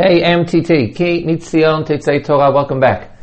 KMTT, 0.00 0.96
Ki 0.96 1.26
Mitzion 1.26 1.86
Tetzei 1.86 2.24
Torah, 2.24 2.50
welcome 2.54 2.80
back. 2.80 3.14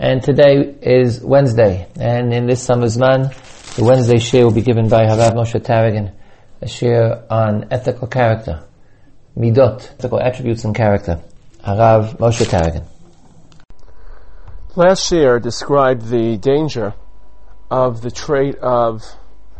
And 0.00 0.20
today 0.20 0.74
is 0.82 1.20
Wednesday, 1.20 1.86
and 1.94 2.34
in 2.34 2.48
this 2.48 2.60
summer's 2.60 2.98
man, 2.98 3.30
the 3.76 3.84
Wednesday 3.84 4.18
share 4.18 4.42
will 4.42 4.52
be 4.52 4.62
given 4.62 4.88
by 4.88 5.04
Harav 5.04 5.34
Moshe 5.34 5.62
Taragin, 5.62 6.12
a 6.60 6.66
share 6.66 7.22
on 7.32 7.68
ethical 7.70 8.08
character, 8.08 8.64
midot, 9.36 9.92
ethical 9.92 10.20
attributes 10.20 10.64
and 10.64 10.74
character. 10.74 11.22
Harav 11.64 12.16
Moshe 12.16 12.44
Taragin. 12.46 12.84
Last 14.74 15.12
year 15.12 15.38
described 15.38 16.08
the 16.08 16.36
danger 16.36 16.94
of 17.70 18.02
the 18.02 18.10
trait 18.10 18.56
of 18.56 19.04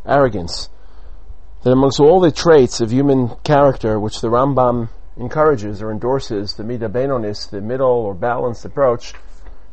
arrogance. 0.04 0.70
That 1.62 1.70
amongst 1.70 2.00
all 2.00 2.18
the 2.18 2.32
traits 2.32 2.80
of 2.80 2.90
human 2.90 3.28
character 3.44 4.00
which 4.00 4.20
the 4.20 4.28
Rambam 4.28 4.88
encourages 5.18 5.82
or 5.82 5.90
endorses 5.90 6.54
the 6.54 6.62
Midah 6.62 6.90
Benonis, 6.90 7.50
the 7.50 7.60
middle 7.60 7.88
or 7.88 8.14
balanced 8.14 8.64
approach, 8.64 9.14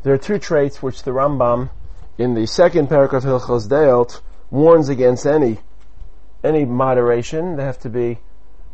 there 0.03 0.13
are 0.13 0.17
two 0.17 0.37
traits 0.37 0.83
which 0.83 1.03
the 1.03 1.11
Rambam, 1.11 1.69
in 2.17 2.33
the 2.33 2.45
second 2.45 2.89
paragraph 2.89 3.25
of 3.25 3.41
Hilchos 3.41 3.67
Deot, 3.67 4.21
warns 4.51 4.89
against 4.89 5.25
any 5.25 5.59
any 6.43 6.63
moderation. 6.63 7.55
They 7.55 7.63
have 7.63 7.79
to 7.79 7.89
be 7.89 8.19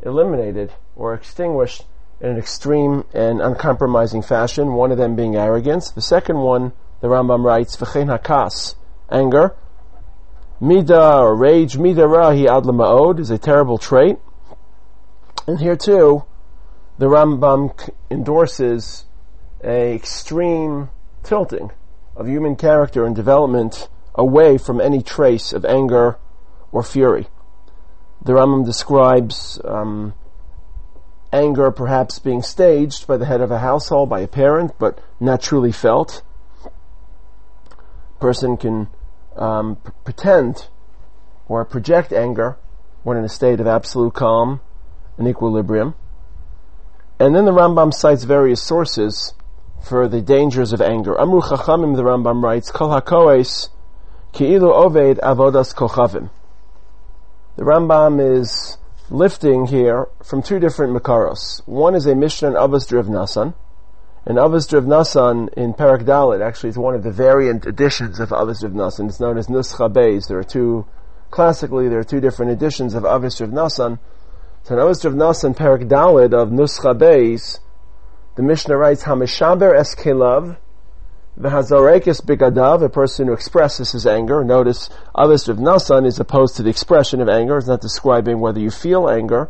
eliminated 0.02 0.74
or 0.96 1.14
extinguished 1.14 1.86
in 2.20 2.32
an 2.32 2.38
extreme 2.38 3.06
and 3.14 3.42
uncompromising 3.42 4.22
fashion. 4.24 4.74
One 4.74 4.92
of 4.92 4.98
them 4.98 5.16
being 5.16 5.36
arrogance. 5.36 5.90
The 5.90 6.02
second 6.02 6.40
one, 6.40 6.74
the 7.00 7.08
Rambam 7.08 7.46
writes, 7.46 7.78
"V'chein 7.78 8.08
hakas," 8.16 8.76
anger. 9.10 9.56
Mida 10.60 11.20
or 11.20 11.34
rage, 11.36 11.78
mida 11.78 12.04
rahi 12.04 12.46
ad 12.46 12.66
ma'od 12.66 13.20
is 13.20 13.32
a 13.32 13.38
terrible 13.38 13.78
trait. 13.78 14.20
And 15.48 15.60
here 15.60 15.78
too, 15.78 16.26
the 17.02 17.08
Rambam 17.08 17.74
endorses 18.12 19.06
a 19.64 19.96
extreme 19.96 20.92
tilting 21.24 21.72
of 22.16 22.28
human 22.28 22.56
character 22.56 23.08
and 23.08 23.16
development 23.16 23.90
away 24.14 24.60
from 24.60 24.80
any 24.80 25.02
trace 25.02 25.52
of 25.52 25.66
anger 25.66 26.20
or 26.72 26.84
fury. 26.84 27.26
The 28.22 28.34
Rambam 28.34 28.68
describes 28.68 29.60
um, 29.66 30.14
anger 31.34 31.72
perhaps 31.72 32.20
being 32.20 32.44
staged 32.44 33.08
by 33.08 33.18
the 33.18 33.26
head 33.26 33.42
of 33.42 33.50
a 33.50 33.58
household, 33.58 34.08
by 34.08 34.20
a 34.20 34.28
parent, 34.28 34.74
but 34.78 35.00
not 35.20 35.42
truly 35.42 35.72
felt. 35.72 36.22
Person 38.20 38.58
can 38.58 38.90
um, 39.36 39.78
p- 39.78 39.92
pretend 40.04 40.68
or 41.48 41.66
project 41.66 42.14
anger 42.14 42.60
when 43.02 43.18
in 43.18 43.24
a 43.24 43.30
state 43.30 43.60
of 43.60 43.66
absolute 43.66 44.14
calm 44.14 44.62
and 45.18 45.28
equilibrium. 45.28 45.96
And 47.22 47.36
then 47.36 47.46
the 47.46 47.52
Rambam 47.52 47.94
cites 47.94 48.24
various 48.24 48.64
sources 48.64 49.36
for 49.80 50.08
the 50.08 50.22
dangers 50.22 50.74
of 50.74 50.82
anger. 50.82 51.16
Amru 51.22 51.42
Chachamim, 51.42 51.96
the 51.96 52.02
Rambam 52.02 52.42
writes, 52.42 52.72
Kol 52.72 53.00
HaKoes 53.00 53.70
Ki'ilu 54.34 54.74
Oved 54.74 55.20
Avodas 55.20 55.76
Kochavim. 55.76 56.32
The 57.58 57.64
Rambam 57.64 58.40
is 58.40 58.80
lifting 59.12 59.68
here 59.68 60.08
from 60.24 60.42
two 60.42 60.58
different 60.58 61.00
Makaros. 61.00 61.62
One 61.68 61.94
is 61.94 62.08
a 62.08 62.16
Mishnah 62.16 62.48
in 62.48 62.54
Avos 62.56 62.88
Driv 62.88 63.06
Nasan, 63.06 63.54
and 64.26 64.40
Avos 64.40 64.68
Driv 64.68 64.88
Nasan 64.88 65.54
in 65.54 65.76
Parak 65.76 66.04
Dalit 66.04 66.44
actually 66.44 66.72
is 66.72 66.78
one 66.80 66.96
of 66.96 67.04
the 67.04 67.12
variant 67.12 67.68
editions 67.68 68.20
of 68.20 68.30
Avos 68.30 68.64
Driv 68.64 68.74
Nasan. 68.74 69.10
It's 69.10 69.20
known 69.20 69.38
as 69.38 69.46
Nuscha 69.46 69.94
Beis. 69.94 70.28
There 70.28 70.40
are 70.40 70.44
two, 70.44 70.88
classically, 71.30 71.88
there 71.88 72.00
are 72.00 72.04
two 72.04 72.20
different 72.20 72.52
editions 72.52 72.96
of 72.96 73.04
Avos 73.04 73.38
Driv 73.38 73.52
Nasan. 73.52 74.00
Avos 74.70 75.02
Driv 75.02 75.16
Nasan, 75.16 75.56
Parak 75.56 75.90
Dalit 75.90 76.34
of 76.34 76.50
Nuscha 76.50 76.98
Beis, 76.98 77.60
the 78.36 78.44
Mishnah 78.44 78.78
writes, 78.78 79.04
Hamishaber 79.04 79.78
Eskelav, 79.78 80.58
V'hazarekis 81.38 82.22
bigadav, 82.24 82.84
a 82.84 82.90
person 82.90 83.28
who 83.28 83.34
expresses 83.34 83.92
his 83.92 84.06
anger. 84.06 84.44
Notice, 84.44 84.90
Avos 85.16 85.46
Driv 85.46 85.58
Nasan 85.58 86.06
is 86.06 86.20
opposed 86.20 86.56
to 86.58 86.64
the 86.64 86.70
expression 86.70 87.22
of 87.22 87.28
anger. 87.28 87.58
It's 87.58 87.68
not 87.68 87.82
describing 87.82 88.40
whether 88.40 88.60
you 88.60 88.70
feel 88.70 89.10
anger. 89.10 89.50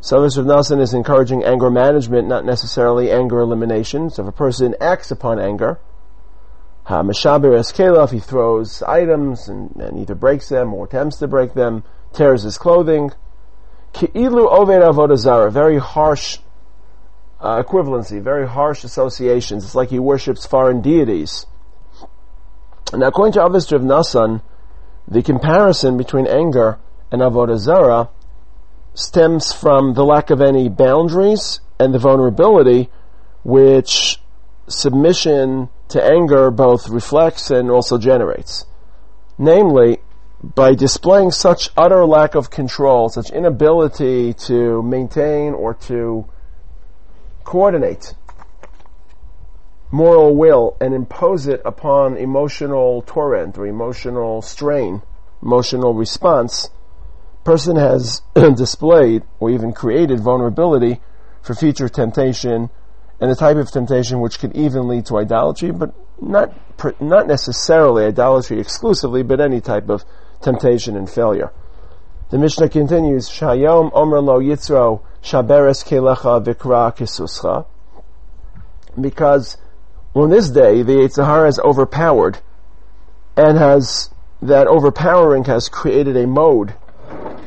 So 0.00 0.18
Avos 0.18 0.36
Driv 0.36 0.46
Nasan 0.46 0.80
is 0.80 0.94
encouraging 0.94 1.44
anger 1.44 1.70
management, 1.70 2.26
not 2.26 2.46
necessarily 2.46 3.12
anger 3.12 3.40
elimination. 3.40 4.08
So 4.10 4.22
if 4.22 4.28
a 4.28 4.32
person 4.32 4.74
acts 4.80 5.10
upon 5.10 5.38
anger, 5.38 5.78
Hamishaber 6.86 7.58
Eskelav, 7.58 8.10
he 8.10 8.20
throws 8.20 8.82
items 8.82 9.48
and, 9.48 9.76
and 9.76 9.98
either 9.98 10.14
breaks 10.14 10.48
them 10.48 10.72
or 10.72 10.86
attempts 10.86 11.18
to 11.18 11.28
break 11.28 11.52
them, 11.52 11.84
tears 12.14 12.42
his 12.42 12.56
clothing. 12.56 13.12
Ki'ilu 13.94 14.50
oved 14.50 14.82
avodah 14.82 15.52
very 15.52 15.78
harsh 15.78 16.38
uh, 17.40 17.62
equivalency, 17.62 18.20
very 18.20 18.46
harsh 18.48 18.84
associations. 18.84 19.64
It's 19.64 19.74
like 19.74 19.90
he 19.90 19.98
worships 19.98 20.46
foreign 20.46 20.80
deities. 20.80 21.46
Now, 22.92 23.08
according 23.08 23.34
to 23.34 23.40
Avos 23.40 23.68
Driv 23.68 23.82
Nasan, 23.82 24.42
the 25.06 25.22
comparison 25.22 25.96
between 25.96 26.26
anger 26.26 26.78
and 27.12 27.22
avodah 27.22 27.58
zarah 27.58 28.08
stems 28.94 29.52
from 29.52 29.94
the 29.94 30.04
lack 30.04 30.30
of 30.30 30.40
any 30.40 30.68
boundaries 30.68 31.60
and 31.78 31.92
the 31.92 31.98
vulnerability 31.98 32.90
which 33.44 34.20
submission 34.66 35.68
to 35.88 36.02
anger 36.02 36.50
both 36.50 36.88
reflects 36.88 37.50
and 37.50 37.70
also 37.70 37.98
generates. 37.98 38.64
Namely, 39.36 39.98
by 40.54 40.74
displaying 40.74 41.30
such 41.30 41.70
utter 41.76 42.04
lack 42.04 42.34
of 42.34 42.50
control, 42.50 43.08
such 43.08 43.30
inability 43.30 44.34
to 44.34 44.82
maintain 44.82 45.54
or 45.54 45.74
to 45.74 46.26
coordinate 47.44 48.14
moral 49.94 50.34
will 50.34 50.76
and 50.80 50.92
impose 50.92 51.46
it 51.46 51.62
upon 51.64 52.16
emotional 52.16 53.00
torrent 53.02 53.56
or 53.56 53.64
emotional 53.66 54.42
strain, 54.42 55.00
emotional 55.40 55.94
response, 55.94 56.68
person 57.44 57.76
has 57.76 58.20
displayed 58.56 59.22
or 59.38 59.50
even 59.50 59.72
created 59.72 60.18
vulnerability 60.18 61.00
for 61.42 61.54
future 61.54 61.88
temptation 61.88 62.68
and 63.20 63.30
a 63.30 63.36
type 63.36 63.56
of 63.56 63.70
temptation 63.70 64.20
which 64.20 64.40
could 64.40 64.54
even 64.56 64.88
lead 64.88 65.06
to 65.06 65.16
idolatry, 65.16 65.70
but 65.70 65.94
not 66.20 66.52
not 67.00 67.28
necessarily 67.28 68.04
idolatry 68.04 68.58
exclusively, 68.58 69.22
but 69.22 69.40
any 69.40 69.60
type 69.60 69.88
of 69.88 70.04
temptation 70.44 70.96
and 70.96 71.10
failure. 71.10 71.50
The 72.30 72.38
Mishnah 72.38 72.68
continues, 72.68 73.28
Shayom 73.28 73.90
Omer 73.94 74.20
Lo 74.20 74.38
Yitzro 74.38 75.00
Shaberes 75.22 75.84
Kelecha 75.84 76.44
Vikra 76.44 76.94
Kisuscha, 76.96 77.66
because 79.00 79.56
on 80.14 80.30
this 80.30 80.50
day 80.50 80.82
the 80.82 80.92
Yitzhahara 80.92 81.48
is 81.48 81.58
overpowered, 81.58 82.38
and 83.36 83.58
has 83.58 84.10
that 84.42 84.66
overpowering 84.66 85.44
has 85.44 85.68
created 85.68 86.16
a 86.16 86.26
mode 86.26 86.74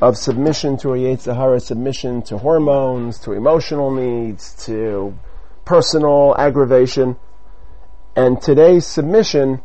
of 0.02 0.18
submission 0.18 0.78
to 0.78 0.94
a 0.94 0.97
Yitzhahara, 0.97 1.62
submission 1.62 2.22
to 2.24 2.38
hormones, 2.38 3.19
to 3.19 3.31
emotional 3.31 3.91
needs, 3.91 4.66
to 4.66 5.18
personal 5.66 6.36
aggravation, 6.38 7.16
and 8.16 8.41
today's 8.41 8.86
submission 8.86 9.62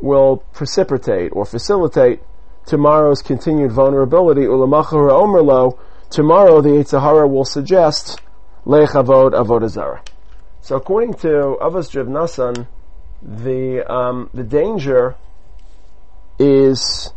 will 0.00 0.38
precipitate 0.52 1.30
or 1.32 1.44
facilitate 1.44 2.20
tomorrow's 2.66 3.22
continued 3.22 3.72
vulnerability. 3.72 4.42
Ulamachar 4.42 5.10
omerlo. 5.10 5.78
Tomorrow 6.10 6.60
the 6.60 6.70
Yitzhahara 6.70 7.28
will 7.28 7.44
suggest 7.44 8.20
lechavod 8.66 9.32
avodazara. 9.32 10.06
So 10.60 10.76
according 10.76 11.14
to 11.14 11.56
Avos 11.60 11.90
Nasan, 12.06 12.66
the 13.22 13.90
um, 13.90 14.30
the 14.34 14.44
danger 14.44 15.16
is 16.38 17.12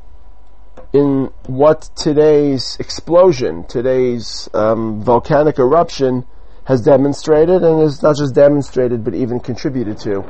in 0.91 1.31
what 1.47 1.89
today's 1.95 2.77
explosion, 2.79 3.65
today's 3.65 4.47
um, 4.53 5.03
volcanic 5.03 5.57
eruption 5.57 6.25
has 6.65 6.81
demonstrated, 6.81 7.63
and 7.63 7.81
is 7.81 8.01
not 8.03 8.15
just 8.15 8.35
demonstrated, 8.35 9.03
but 9.03 9.13
even 9.13 9.39
contributed 9.39 9.97
to, 9.97 10.23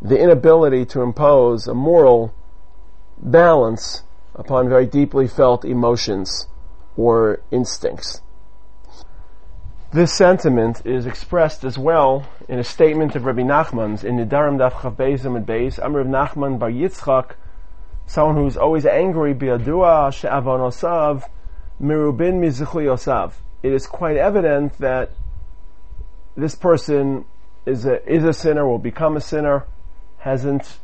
the 0.00 0.18
inability 0.18 0.84
to 0.84 1.00
impose 1.00 1.66
a 1.66 1.74
moral 1.74 2.32
balance 3.18 4.02
upon 4.34 4.68
very 4.68 4.86
deeply 4.86 5.28
felt 5.28 5.64
emotions 5.64 6.46
or 6.96 7.40
instincts. 7.50 8.20
This 9.92 10.14
sentiment 10.14 10.86
is 10.86 11.04
expressed 11.04 11.64
as 11.64 11.76
well 11.76 12.26
in 12.48 12.58
a 12.58 12.64
statement 12.64 13.14
of 13.14 13.26
Rabbi 13.26 13.42
Nachman's 13.42 14.04
in 14.04 14.16
Nidarim 14.16 14.56
Daf 14.56 14.72
Chav 14.72 14.96
Beis 14.96 15.26
and 15.26 15.46
Beis. 15.46 15.78
I'm 15.82 15.94
Rabbi 15.94 16.08
Nachman 16.08 16.58
Bar 16.58 16.70
Yitzchak, 16.70 17.32
someone 18.06 18.36
who's 18.36 18.56
always 18.56 18.86
angry, 18.86 19.34
biadua 19.34 20.10
she'avonosav, 20.14 21.24
mirubin 21.78 22.40
mizuchuyosav. 22.40 23.34
It 23.62 23.72
is 23.74 23.86
quite 23.86 24.16
evident 24.16 24.78
that 24.78 25.10
this 26.36 26.54
person 26.54 27.26
is 27.66 27.84
a, 27.84 28.02
is 28.10 28.24
a 28.24 28.32
sinner, 28.32 28.66
will 28.66 28.78
become 28.78 29.18
a 29.18 29.20
sinner, 29.20 29.66
hasn't 30.18 30.78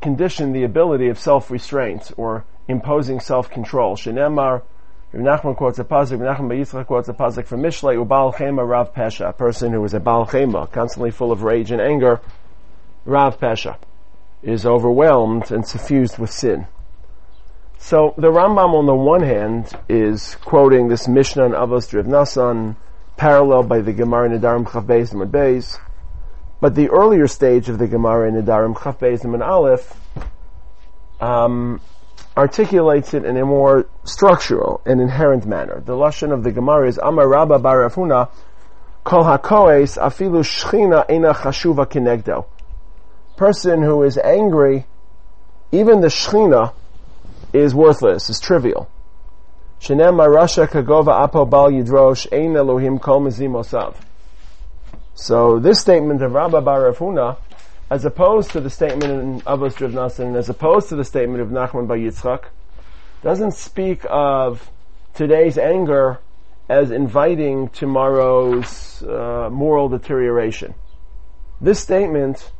conditioned 0.00 0.56
the 0.56 0.64
ability 0.64 1.08
of 1.08 1.20
self-restraint 1.20 2.10
or 2.16 2.44
imposing 2.68 3.20
self-control. 3.20 3.96
Shenemar 3.96 4.62
Rav 5.14 5.42
Nachman 5.42 5.56
quotes 5.56 5.78
a 5.78 5.84
pasuk. 5.84 6.18
Rav 6.18 6.38
Nachman 6.38 6.58
Yitzchak 6.58 6.86
quotes 6.86 7.08
a 7.08 7.12
pasuk 7.12 7.46
from 7.46 7.60
Mishlei 7.60 8.04
Ubal 8.04 8.34
Chema 8.34 8.68
Rav 8.68 8.92
Pesha, 8.92 9.28
a 9.28 9.32
person 9.32 9.72
who 9.72 9.84
is 9.84 9.94
a 9.94 10.00
Bal 10.00 10.26
Chema, 10.26 10.70
constantly 10.70 11.12
full 11.12 11.30
of 11.30 11.42
rage 11.42 11.70
and 11.70 11.80
anger. 11.80 12.20
Rav 13.04 13.38
Pesha 13.38 13.76
is 14.42 14.66
overwhelmed 14.66 15.52
and 15.52 15.64
suffused 15.66 16.18
with 16.18 16.32
sin. 16.32 16.66
So 17.78 18.14
the 18.16 18.32
Rambam 18.32 18.74
on 18.74 18.86
the 18.86 18.94
one 18.94 19.22
hand 19.22 19.72
is 19.88 20.34
quoting 20.36 20.88
this 20.88 21.06
Mishnah 21.06 21.44
in 21.44 21.52
Avos 21.52 21.90
Driv 21.90 22.06
Nasan, 22.06 22.76
parallel 23.16 23.62
by 23.62 23.80
the 23.80 23.92
Gemara 23.92 24.30
in 24.30 24.40
Nedarim 24.40 24.64
Chav 24.64 24.86
Beis 24.86 25.12
and 25.12 25.20
Beis, 25.32 25.78
but 26.60 26.74
the 26.74 26.88
earlier 26.88 27.28
stage 27.28 27.68
of 27.68 27.78
the 27.78 27.86
Gemara 27.86 28.28
in 28.28 28.34
Nedarim 28.34 28.74
Chav 28.74 28.98
Beis 28.98 29.22
and 29.22 29.42
Aleph 29.42 29.94
um, 31.20 31.80
articulates 32.36 33.14
it 33.14 33.24
in 33.24 33.36
a 33.36 33.44
more 33.44 33.86
structural 34.04 34.80
and 34.84 35.00
inherent 35.00 35.46
manner. 35.46 35.80
The 35.80 35.92
lashon 35.92 36.32
of 36.32 36.42
the 36.42 36.52
Gemara 36.52 36.88
is 36.88 36.98
Amar 36.98 37.28
Rabba 37.28 37.58
bar 37.58 37.80
Rav 37.82 37.94
Huna 37.94 38.28
Kol 39.04 39.24
HaKoes 39.24 39.98
Afilu 39.98 40.42
Shchina 40.42 41.08
Ena 41.08 41.34
Chashuva 41.34 41.86
Kinegdo. 41.86 42.46
Person 43.36 43.82
who 43.82 44.02
is 44.02 44.18
angry, 44.18 44.86
even 45.72 46.00
the 46.00 46.08
Shchina 46.08 46.72
is 47.52 47.74
worthless, 47.74 48.30
is 48.30 48.40
trivial. 48.40 48.88
Shenem 49.80 50.16
Marasha 50.16 50.66
Kagova 50.66 51.12
Apo 51.12 51.44
Bal 51.44 51.70
Yidrosh 51.70 52.26
Ein 52.32 52.56
Elohim 52.56 52.98
Kol. 52.98 53.30
So 55.14 55.58
this 55.60 55.80
statement 55.80 56.22
of 56.22 56.32
Rabba 56.32 56.62
bar 56.62 56.84
Rav 56.86 56.98
Huna 56.98 57.36
as 57.90 58.04
opposed 58.04 58.50
to 58.52 58.60
the 58.60 58.70
statement 58.70 59.12
in 59.12 59.40
Avos 59.42 59.76
Nasan, 59.76 60.36
as 60.36 60.48
opposed 60.48 60.88
to 60.88 60.96
the 60.96 61.04
statement 61.04 61.40
of 61.40 61.48
Nachman 61.48 61.86
by 61.86 61.98
Yitzchak, 61.98 62.46
doesn't 63.22 63.52
speak 63.52 64.04
of 64.08 64.70
today's 65.14 65.58
anger 65.58 66.20
as 66.68 66.90
inviting 66.90 67.68
tomorrow's 67.68 69.02
uh, 69.02 69.48
moral 69.50 69.88
deterioration. 69.88 70.74
This 71.60 71.78
statement, 71.78 72.50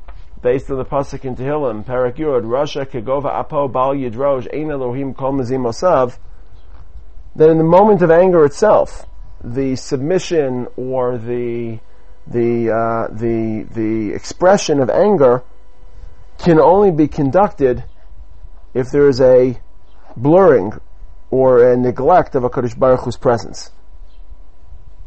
based 0.43 0.71
on 0.71 0.77
the 0.77 0.85
pasuk 0.85 1.25
in 1.25 1.37
Tehillim, 1.37 1.85
Parak 1.85 2.17
Yud, 2.17 2.45
Rasha 2.45 2.87
Kegova 2.87 3.27
Apo 3.27 3.67
Bal 3.67 3.95
Yidrosh 3.95 4.47
Ein 4.55 4.71
Elohim 4.71 5.15
Kol 5.15 5.33
Mezim 5.33 5.67
Osav, 5.67 6.19
that 7.35 7.49
in 7.49 7.59
the 7.59 7.65
moment 7.65 8.03
of 8.03 8.11
anger 8.11 8.45
itself, 8.45 9.07
the 9.43 9.75
submission 9.77 10.67
or 10.77 11.19
the 11.19 11.79
the 12.27 12.71
uh, 12.71 13.09
the 13.13 13.67
the 13.71 14.15
expression 14.15 14.81
of 14.81 14.89
anger 14.89 15.43
can 16.39 16.59
only 16.59 16.91
be 16.91 17.07
conducted 17.07 17.85
if 18.73 18.91
there 18.91 19.09
is 19.09 19.21
a 19.21 19.59
blurring 20.17 20.73
or 21.31 21.73
a 21.73 21.77
neglect 21.77 22.35
of 22.35 22.45
a 22.45 22.51
Kaddish 22.51 22.75
Baruch 22.75 23.01
Hu's 23.01 23.17
presence. 23.17 23.71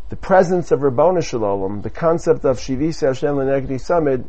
The 0.09 0.15
presence 0.15 0.71
of 0.71 0.81
Rabboni 0.83 1.21
Shalom, 1.21 1.81
the 1.81 1.89
concept 1.89 2.45
of 2.45 2.59
Shivisi 2.59 3.05
Hashem 3.05 3.35
Lenegdi 3.35 3.79
Samid, 3.79 4.27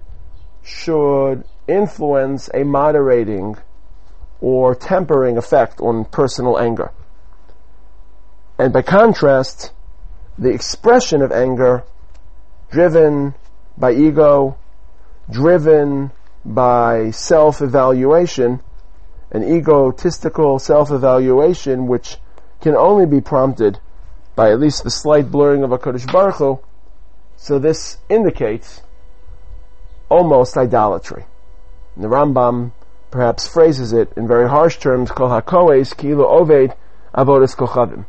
should 0.62 1.44
influence 1.68 2.50
a 2.52 2.64
moderating 2.64 3.56
or 4.40 4.74
tempering 4.74 5.36
effect 5.36 5.80
on 5.80 6.04
personal 6.04 6.58
anger. 6.58 6.92
And 8.58 8.72
by 8.72 8.82
contrast, 8.82 9.72
the 10.36 10.50
expression 10.50 11.22
of 11.22 11.30
anger 11.30 11.84
driven 12.70 13.34
by 13.76 13.92
ego, 13.92 14.56
driven 15.30 16.10
by 16.44 17.10
self-evaluation, 17.10 18.60
an 19.30 19.44
egotistical 19.44 20.58
self-evaluation 20.58 21.86
which 21.86 22.16
can 22.60 22.74
only 22.74 23.06
be 23.06 23.20
prompted 23.20 23.78
by 24.34 24.50
at 24.50 24.60
least 24.60 24.84
the 24.84 24.90
slight 24.90 25.30
blurring 25.30 25.62
of 25.62 25.72
a 25.72 25.78
Kodesh 25.78 26.10
Baruch 26.10 26.36
Hu. 26.36 26.60
So 27.36 27.58
this 27.58 27.98
indicates 28.08 28.82
almost 30.08 30.56
idolatry. 30.56 31.24
And 31.94 32.04
the 32.04 32.08
Rambam 32.08 32.72
perhaps 33.10 33.46
phrases 33.46 33.92
it 33.92 34.12
in 34.16 34.26
very 34.26 34.48
harsh 34.48 34.78
terms, 34.78 35.10
kol 35.10 35.28
hakoes 35.28 35.96
kilo 35.96 36.24
oved 36.24 36.74
avodas 37.14 37.56
kochavim. 37.56 38.06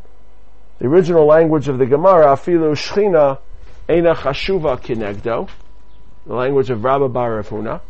The 0.79 0.87
original 0.87 1.25
language 1.25 1.67
of 1.67 1.77
the 1.77 1.85
Gemara, 1.85 2.27
afilu 2.27 2.71
shchina 2.71 3.39
Eina 3.89 4.15
Chashuva 4.15 4.79
Kinegdo, 4.79 5.49
the 6.27 6.35
language 6.35 6.69
of 6.69 6.83
Rabbi 6.83 7.01
Rabba 7.01 7.09
bar 7.11 7.35
Rav 7.37 7.49
Huna, 7.49 7.81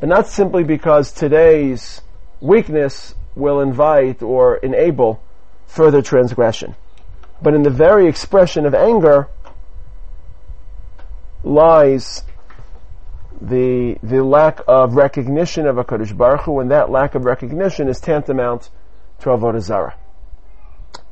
and 0.00 0.08
not 0.10 0.26
simply 0.26 0.64
because 0.64 1.12
today's 1.12 2.00
weakness 2.40 3.14
will 3.36 3.60
invite 3.60 4.22
or 4.22 4.56
enable 4.56 5.22
further 5.68 6.02
transgression, 6.02 6.74
but 7.40 7.54
in 7.54 7.62
the 7.62 7.70
very 7.70 8.08
expression 8.08 8.66
of 8.66 8.74
anger 8.74 9.28
lies 11.44 12.24
the 13.40 13.96
the 14.02 14.24
lack 14.24 14.60
of 14.66 14.96
recognition 14.96 15.64
of 15.64 15.78
a 15.78 15.84
Kaddish 15.84 16.12
Baruch 16.12 16.40
Hu, 16.40 16.58
and 16.58 16.72
that 16.72 16.90
lack 16.90 17.14
of 17.14 17.24
recognition 17.24 17.86
is 17.86 18.00
tantamount 18.00 18.68
to 19.20 19.28
Avodah 19.28 19.60
Zarah. 19.60 19.94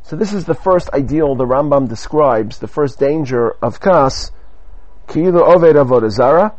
So 0.08 0.16
this 0.16 0.32
is 0.32 0.46
the 0.46 0.54
first 0.54 0.88
ideal 0.94 1.34
the 1.34 1.44
Rambam 1.44 1.86
describes, 1.86 2.60
the 2.60 2.66
first 2.66 2.98
danger 2.98 3.50
of 3.60 3.78
kas, 3.78 4.32
ki'ilu 5.06 5.46
oved 5.46 5.74
avodah 5.74 6.10
zara. 6.10 6.54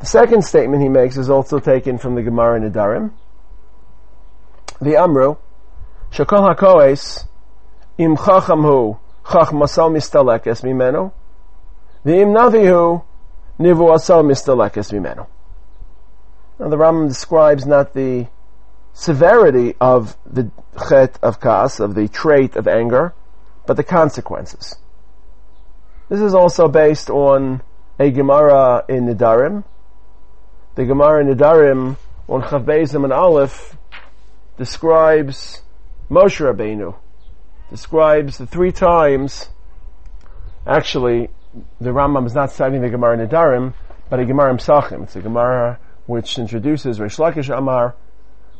The 0.00 0.06
second 0.06 0.42
statement 0.42 0.82
he 0.82 0.88
makes 0.88 1.18
is 1.18 1.28
also 1.28 1.58
taken 1.58 1.98
from 1.98 2.14
the 2.14 2.22
Gemara 2.22 2.58
Nedarim. 2.58 3.12
The 4.80 4.96
Amru, 4.96 5.36
shakol 6.10 6.54
hakoes, 6.54 7.26
im 7.98 8.16
chacham 8.16 8.62
hu, 8.62 8.96
chach 9.22 9.50
masal 9.52 9.90
mistalekes 9.92 10.62
mimenu, 10.64 11.12
v'im 12.02 12.34
navihu, 12.34 13.04
nivu 13.60 13.94
asal 13.94 14.22
mistalekes 14.22 14.90
mimenu. 14.90 15.26
Now 16.58 16.68
the 16.70 16.76
Rambam 16.76 17.08
describes 17.08 17.66
not 17.66 17.92
the 17.92 18.26
severity 18.96 19.74
of 19.78 20.16
the 20.24 20.50
chet 20.88 21.18
of 21.22 21.38
kas, 21.38 21.80
of 21.80 21.94
the 21.94 22.08
trait 22.08 22.56
of 22.56 22.66
anger, 22.66 23.12
but 23.66 23.76
the 23.76 23.84
consequences. 23.84 24.76
This 26.08 26.20
is 26.20 26.34
also 26.34 26.66
based 26.66 27.10
on 27.10 27.62
a 27.98 28.10
Gemara 28.10 28.84
in 28.88 29.06
Nidarim. 29.06 29.64
The 30.76 30.86
Gemara 30.86 31.20
in 31.20 31.28
Nidarim 31.28 31.96
on 32.26 32.42
Chavbezim 32.42 33.04
and 33.04 33.12
Aleph 33.12 33.76
describes 34.56 35.62
Moshe 36.10 36.40
Rabbeinu, 36.40 36.96
describes 37.68 38.38
the 38.38 38.46
three 38.46 38.72
times, 38.72 39.50
actually, 40.66 41.28
the 41.82 41.90
Rambam 41.90 42.26
is 42.26 42.34
not 42.34 42.50
citing 42.50 42.80
the 42.80 42.88
Gemara 42.88 43.18
in 43.18 43.28
Nidarim, 43.28 43.74
but 44.08 44.20
a 44.20 44.24
Gemara 44.24 44.52
in 44.52 44.56
Psachim. 44.56 45.02
It's 45.02 45.16
a 45.16 45.20
Gemara 45.20 45.80
which 46.06 46.38
introduces 46.38 46.98
Reish 46.98 47.18
Lakish 47.18 47.54
Amar, 47.54 47.94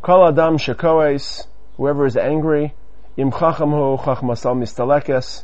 Kol 0.02 0.28
adam 0.28 0.58
shekoes, 0.58 1.46
whoever 1.76 2.06
is 2.06 2.16
angry, 2.16 2.74
im 3.16 3.30
chachamhu 3.30 3.98
chachmasal 4.00 4.56
mistalekes, 4.56 5.42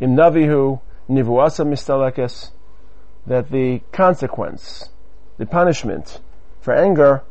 im 0.00 0.16
navihu 0.16 0.80
nivuasa 1.08 1.66
mistalekes, 1.66 2.50
that 3.26 3.50
the 3.50 3.80
consequence, 3.92 4.90
the 5.38 5.46
punishment 5.46 6.20
for 6.60 6.74
anger 6.74 7.22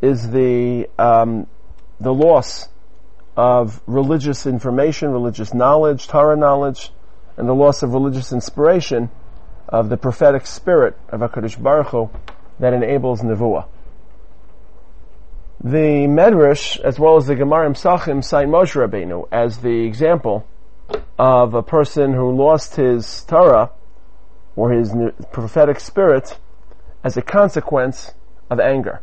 is 0.00 0.30
the 0.30 0.88
um, 0.98 1.46
the 2.00 2.12
loss 2.12 2.68
of 3.36 3.80
religious 3.86 4.46
information, 4.46 5.10
religious 5.10 5.54
knowledge, 5.54 6.08
Torah 6.08 6.36
knowledge, 6.36 6.90
and 7.36 7.48
the 7.48 7.54
loss 7.54 7.82
of 7.82 7.92
religious 7.92 8.32
inspiration 8.32 9.08
of 9.68 9.88
the 9.88 9.96
prophetic 9.96 10.46
spirit 10.46 10.98
of 11.08 11.20
Hakadosh 11.20 11.60
Baruch 11.62 11.88
Hu 11.88 12.10
that 12.58 12.74
enables 12.74 13.22
nevuah. 13.22 13.66
The 15.64 16.08
Medrash, 16.08 16.80
as 16.80 16.98
well 16.98 17.16
as 17.16 17.28
the 17.28 17.36
Gemara 17.36 17.70
Sachim, 17.70 18.24
cite 18.24 18.48
Moshe 18.48 18.74
Rabbeinu 18.74 19.28
as 19.30 19.58
the 19.58 19.84
example 19.86 20.44
of 21.16 21.54
a 21.54 21.62
person 21.62 22.14
who 22.14 22.34
lost 22.34 22.74
his 22.74 23.22
Torah 23.22 23.70
or 24.56 24.72
his 24.72 24.92
prophetic 25.30 25.78
spirit 25.78 26.36
as 27.04 27.16
a 27.16 27.22
consequence 27.22 28.12
of 28.50 28.58
anger. 28.58 29.02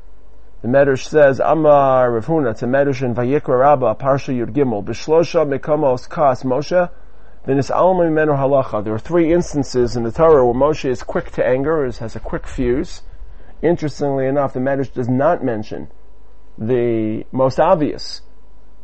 The 0.61 0.67
Medrash 0.67 1.07
says, 1.07 1.39
Amar 1.39 2.11
Rav 2.11 2.25
Huna, 2.25 2.51
it's 2.51 2.61
a 2.61 2.65
Medrash 2.65 3.03
in 3.03 3.15
Vayikra 3.15 3.57
Rabbah, 3.57 3.95
Parsha 3.95 4.35
Yud 4.35 4.51
Gimel, 4.51 4.83
B'shlosha 4.83 5.47
Mekamos 5.47 6.09
Kas 6.09 6.43
Moshe, 6.43 6.89
it's 7.47 7.71
Alma 7.71 8.03
Mimenu 8.03 8.37
Halacha. 8.37 8.83
There 8.83 8.93
are 8.93 8.99
three 8.99 9.31
instances 9.31 9.95
in 9.95 10.03
the 10.03 10.11
Torah 10.11 10.45
where 10.45 10.53
Moshe 10.53 10.89
is 10.89 11.03
quick 11.03 11.31
to 11.31 11.47
anger, 11.47 11.89
has 11.89 12.17
a 12.17 12.19
quick 12.19 12.45
fuse. 12.45 13.03
Interestingly 13.61 14.25
enough, 14.27 14.51
the 14.51 14.59
Medrash 14.59 14.93
does 14.93 15.07
not 15.07 15.41
mention 15.41 15.87
the 16.59 17.25
most 17.31 17.59
obvious, 17.59 18.21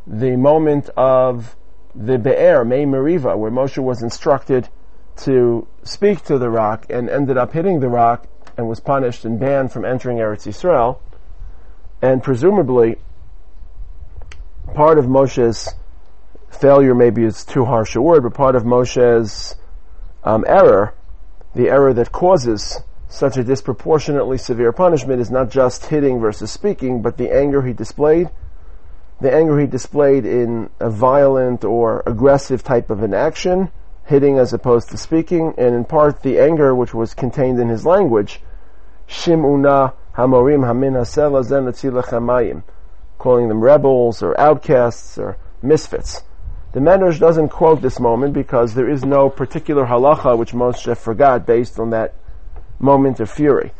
the 0.06 0.36
moment 0.36 0.88
of 0.96 1.54
the 1.94 2.18
Be'er, 2.18 2.64
May 2.64 2.84
Meriva, 2.84 3.36
where 3.36 3.50
Moshe 3.50 3.82
was 3.82 4.02
instructed 4.02 4.68
to 5.16 5.66
speak 5.82 6.24
to 6.24 6.38
the 6.38 6.50
rock 6.50 6.86
and 6.90 7.08
ended 7.08 7.36
up 7.36 7.52
hitting 7.52 7.80
the 7.80 7.88
rock 7.88 8.26
and 8.56 8.66
was 8.66 8.80
punished 8.80 9.24
and 9.24 9.38
banned 9.38 9.72
from 9.72 9.84
entering 9.84 10.18
Eretz 10.18 10.46
Yisrael. 10.46 10.98
And 12.00 12.22
presumably, 12.22 12.96
part 14.74 14.98
of 14.98 15.06
Moshe's 15.06 15.74
failure 16.50 16.94
maybe 16.94 17.24
is 17.24 17.44
too 17.44 17.64
harsh 17.64 17.94
a 17.96 18.00
word, 18.00 18.22
but 18.22 18.34
part 18.34 18.56
of 18.56 18.64
Moshe's 18.64 19.54
um, 20.24 20.44
error, 20.46 20.94
the 21.54 21.68
error 21.68 21.92
that 21.92 22.12
causes 22.12 22.80
such 23.08 23.36
a 23.36 23.44
disproportionately 23.44 24.38
severe 24.38 24.72
punishment 24.72 25.20
is 25.20 25.30
not 25.30 25.50
just 25.50 25.86
hitting 25.86 26.18
versus 26.18 26.50
speaking, 26.50 27.02
but 27.02 27.16
the 27.16 27.32
anger 27.32 27.62
he 27.62 27.72
displayed. 27.72 28.30
The 29.20 29.32
anger 29.32 29.58
he 29.58 29.66
displayed 29.66 30.26
in 30.26 30.70
a 30.80 30.90
violent 30.90 31.64
or 31.64 32.02
aggressive 32.06 32.62
type 32.62 32.90
of 32.90 33.02
an 33.02 33.14
action, 33.14 33.70
hitting 34.04 34.38
as 34.38 34.52
opposed 34.52 34.90
to 34.90 34.96
speaking, 34.96 35.54
and 35.56 35.74
in 35.74 35.84
part 35.84 36.22
the 36.22 36.38
anger 36.38 36.74
which 36.74 36.92
was 36.92 37.14
contained 37.14 37.58
in 37.58 37.68
his 37.68 37.86
language, 37.86 38.40
Shimuna 39.08 39.94
Hamorim 40.14 40.66
Hamin 40.66 40.94
calling 43.18 43.48
them 43.48 43.60
rebels 43.60 44.22
or 44.22 44.38
outcasts 44.38 45.16
or 45.18 45.36
misfits. 45.62 46.22
The 46.72 46.80
Medrash 46.80 47.18
doesn't 47.18 47.48
quote 47.48 47.80
this 47.80 47.98
moment 47.98 48.34
because 48.34 48.74
there 48.74 48.88
is 48.88 49.04
no 49.04 49.30
particular 49.30 49.86
halacha 49.86 50.36
which 50.36 50.52
Moshe 50.52 50.96
forgot 50.96 51.46
based 51.46 51.78
on 51.78 51.90
that 51.90 52.14
moment 52.78 53.20
of 53.20 53.30
fury. 53.30 53.72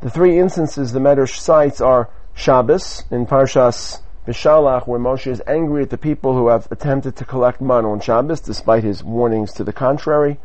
The 0.00 0.10
three 0.10 0.38
instances 0.38 0.92
the 0.92 1.00
Medrash 1.00 1.38
cites 1.38 1.80
are 1.80 2.08
Shabbos 2.34 3.04
in 3.10 3.26
Parshas 3.26 4.00
Bishalach, 4.26 4.86
where 4.86 5.00
Moshe 5.00 5.26
is 5.26 5.42
angry 5.46 5.82
at 5.82 5.90
the 5.90 5.98
people 5.98 6.34
who 6.34 6.48
have 6.48 6.70
attempted 6.70 7.16
to 7.16 7.24
collect 7.24 7.60
money 7.60 7.86
on 7.86 8.00
Shabbos, 8.00 8.40
despite 8.40 8.84
his 8.84 9.02
warnings 9.02 9.52
to 9.54 9.64
the 9.64 9.72
contrary. 9.72 10.38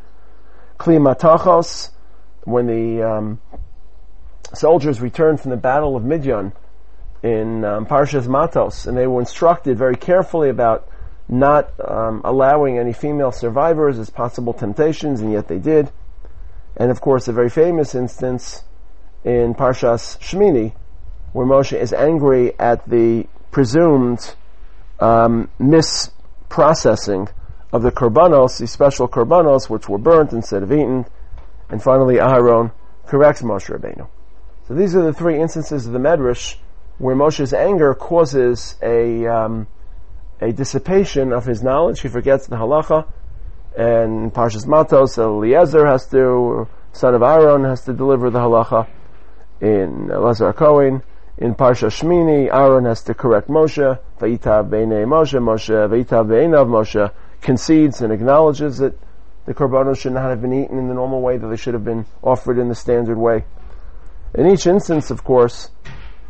Kli 0.79 0.97
Matachos, 0.97 1.91
when 2.45 2.67
the 2.67 3.03
um, 3.03 3.41
soldiers 4.53 5.01
returned 5.01 5.41
from 5.41 5.51
the 5.51 5.57
Battle 5.57 5.95
of 5.95 6.03
Midian 6.03 6.53
in 7.21 7.63
um, 7.63 7.85
Parshas 7.85 8.27
Matos, 8.27 8.85
and 8.85 8.97
they 8.97 9.07
were 9.07 9.19
instructed 9.19 9.77
very 9.77 9.95
carefully 9.95 10.49
about 10.49 10.87
not 11.29 11.71
um, 11.79 12.21
allowing 12.23 12.77
any 12.77 12.93
female 12.93 13.31
survivors 13.31 13.97
as 13.97 14.09
possible 14.09 14.53
temptations, 14.53 15.21
and 15.21 15.31
yet 15.31 15.47
they 15.47 15.59
did. 15.59 15.91
And 16.75 16.91
of 16.91 17.01
course, 17.01 17.27
a 17.27 17.33
very 17.33 17.49
famous 17.49 17.95
instance 17.95 18.63
in 19.23 19.53
Parshas 19.53 20.17
Shemini, 20.19 20.73
where 21.31 21.45
Moshe 21.45 21.77
is 21.77 21.93
angry 21.93 22.57
at 22.59 22.87
the 22.89 23.27
presumed 23.51 24.35
um, 24.99 25.49
misprocessing 25.59 27.31
of 27.71 27.81
the 27.81 27.91
korbanos, 27.91 28.59
the 28.59 28.67
special 28.67 29.07
korbanos, 29.07 29.69
which 29.69 29.87
were 29.87 29.97
burnt 29.97 30.33
instead 30.33 30.63
of 30.63 30.71
eaten. 30.71 31.05
And 31.69 31.81
finally, 31.81 32.15
Aharon 32.15 32.71
corrects 33.07 33.41
Moshe 33.41 33.69
Rabbeinu. 33.69 34.07
So 34.67 34.73
these 34.73 34.95
are 34.95 35.03
the 35.03 35.13
three 35.13 35.39
instances 35.39 35.87
of 35.87 35.93
the 35.93 35.99
Medrash 35.99 36.57
where 36.97 37.15
Moshe's 37.15 37.53
anger 37.53 37.93
causes 37.93 38.75
a 38.81 39.25
um, 39.25 39.67
a 40.39 40.51
dissipation 40.51 41.33
of 41.33 41.45
his 41.45 41.63
knowledge. 41.63 42.01
He 42.01 42.09
forgets 42.09 42.47
the 42.47 42.57
halacha, 42.57 43.07
and 43.75 44.33
Parshas 44.33 44.67
Matos, 44.67 45.17
Eliezer 45.17 45.85
has 45.85 46.07
to, 46.07 46.67
son 46.91 47.15
of 47.15 47.23
Aaron, 47.23 47.63
has 47.63 47.83
to 47.85 47.93
deliver 47.93 48.29
the 48.29 48.39
halacha. 48.39 48.87
In 49.61 50.07
Lazar 50.07 50.53
Cohen, 50.53 51.01
in 51.37 51.55
Parsha 51.55 51.87
Shmini, 51.87 52.53
Aaron 52.53 52.85
has 52.85 53.01
to 53.03 53.13
correct 53.13 53.47
Moshe. 53.49 53.99
Vayitav 54.19 54.69
Beinei 54.69 55.05
Moshe, 55.05 55.39
Moshe 55.39 55.89
Vayitav 55.89 56.27
Beinav 56.27 56.67
Moshe 56.67 57.11
concedes 57.41 58.01
and 58.01 58.13
acknowledges 58.13 58.77
that 58.77 58.97
the 59.45 59.53
korbanos 59.53 59.99
should 59.99 60.13
not 60.13 60.29
have 60.29 60.41
been 60.41 60.53
eaten 60.53 60.77
in 60.77 60.87
the 60.87 60.93
normal 60.93 61.21
way; 61.21 61.37
that 61.37 61.47
they 61.47 61.57
should 61.57 61.73
have 61.73 61.83
been 61.83 62.05
offered 62.21 62.57
in 62.57 62.69
the 62.69 62.75
standard 62.75 63.17
way. 63.17 63.43
In 64.35 64.47
each 64.47 64.67
instance, 64.67 65.09
of 65.11 65.23
course, 65.23 65.71